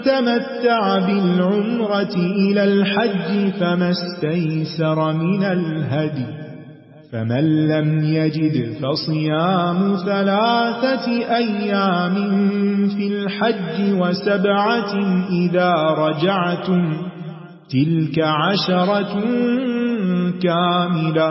تمتع 0.00 0.98
بالعمرة 1.06 2.14
إلى 2.16 2.64
الحج 2.64 3.52
فما 3.60 3.90
استيسر 3.90 5.12
من 5.12 5.44
الهدي 5.44 6.26
فمن 7.12 7.68
لم 7.68 8.04
يجد 8.04 8.74
فصيام 8.82 9.96
ثلاثة 10.06 11.36
أيام 11.36 12.14
في 12.88 13.06
الحج 13.08 13.92
وسبعة 13.92 14.94
إذا 15.30 15.72
رجعتم 15.74 16.96
تلك 17.70 18.18
عشرة 18.18 19.14
كاملة 20.42 21.30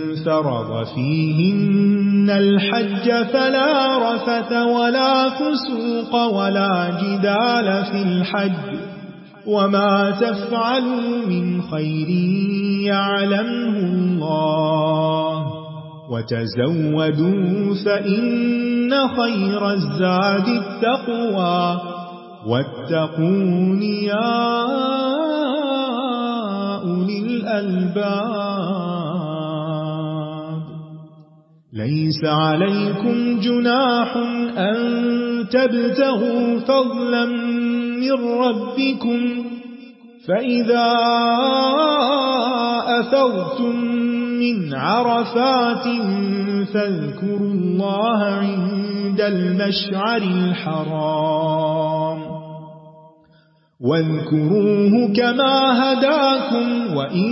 فرض 0.25 0.85
فيهن 0.95 2.29
الحج 2.29 3.07
فلا 3.33 3.97
رفث 4.13 4.51
ولا 4.51 5.29
فسوق 5.29 6.13
ولا 6.25 6.99
جدال 7.01 7.85
في 7.91 8.03
الحج 8.03 8.77
وما 9.47 10.11
تفعلوا 10.11 11.25
من 11.27 11.61
خير 11.61 12.09
يعلمه 12.85 13.77
الله 13.77 15.45
وتزودوا 16.11 17.75
فإن 17.85 18.91
خير 19.07 19.69
الزاد 19.71 20.47
التقوى 20.47 21.81
واتقون 22.47 23.81
يا 23.81 24.61
أولي 26.83 27.19
الألباب 27.19 28.90
ليس 31.73 32.25
عليكم 32.25 33.39
جناح 33.39 34.17
أن 34.57 34.77
تبتغوا 35.51 36.59
فضلا 36.59 37.25
من 37.95 38.11
ربكم 38.11 39.43
فإذا 40.27 40.91
أفضتم 42.99 43.75
من 44.39 44.73
عرفات 44.73 45.83
فاذكروا 46.73 47.53
الله 47.53 48.23
عند 48.23 49.21
المشعر 49.21 50.21
الحرام 50.21 52.21
واذكروه 53.81 55.13
كما 55.15 55.55
هداكم 55.83 56.95
وإن 56.95 57.31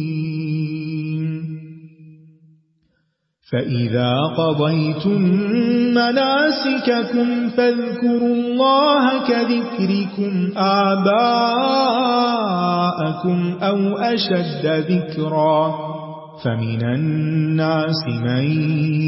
فإذا 3.51 4.13
قضيتم 4.37 5.21
مناسككم 5.93 7.49
فاذكروا 7.49 8.35
الله 8.35 9.27
كذكركم 9.27 10.51
آباءكم 10.57 11.17
أو 13.63 13.97
أشد 13.97 14.65
ذكرا 14.65 15.75
فمن 16.43 16.83
الناس 16.83 18.07
من 18.07 18.45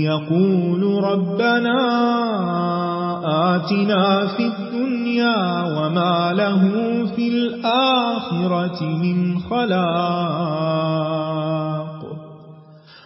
يقول 0.03 1.03
ربنا 1.03 1.79
آتنا 3.55 4.27
في 4.27 4.45
الدنيا 4.47 5.63
وما 5.63 6.33
له 6.33 6.61
في 7.15 7.27
الآخرة 7.27 8.83
من 8.83 9.39
خلاق 9.39 11.12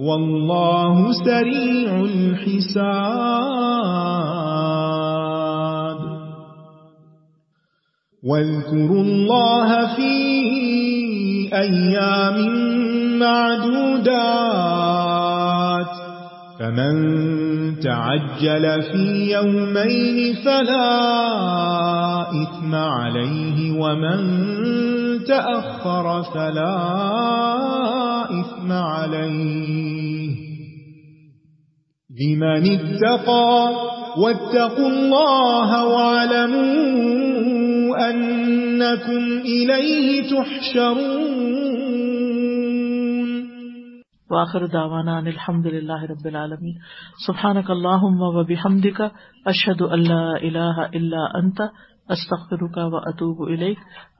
والله 0.00 1.12
سريع 1.24 2.00
الحساب. 2.00 3.16
واذكروا 8.24 9.02
الله 9.02 9.96
في 9.96 10.12
أيام 11.52 12.38
معدودات. 13.18 14.66
فمن 16.60 16.96
تعجل 17.80 18.82
في 18.82 19.32
يومين 19.32 20.34
فلا 20.44 20.96
إثم 22.42 22.74
عليه 22.74 23.72
ومن 23.72 24.20
تأخر 25.28 26.22
فلا 26.22 26.76
إثم 28.40 28.72
عليه. 28.72 30.36
لمن 32.20 32.62
اتقى 32.72 33.72
واتقوا 34.18 34.88
الله 34.88 35.86
واعلموا 35.86 37.26
أنكم 38.10 39.22
إليه 39.38 40.22
تحشرون. 40.22 41.36
واخر 44.30 44.66
دعوانا 44.66 45.18
ان 45.18 45.26
الحمد 45.26 45.66
للہ 45.66 46.02
رب 46.10 46.26
العالمین 46.26 46.74
سبحانك 47.26 47.70
اللهم 47.70 48.20
وبحمدك 48.20 49.00
اشهد 49.46 49.82
ان 49.82 50.02
لا 50.02 50.36
اله 50.36 50.86
الا 50.86 51.38
انت 51.38 51.58
استغفرك 52.08 52.76
و 52.92 52.96
اطوب 52.96 53.40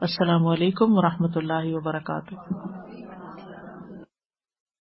السلام 0.00 0.46
علیکم 0.46 0.98
و 0.98 1.02
رحمۃ 1.02 1.36
اللہ 1.36 1.74
وبرکاتہ. 1.74 2.34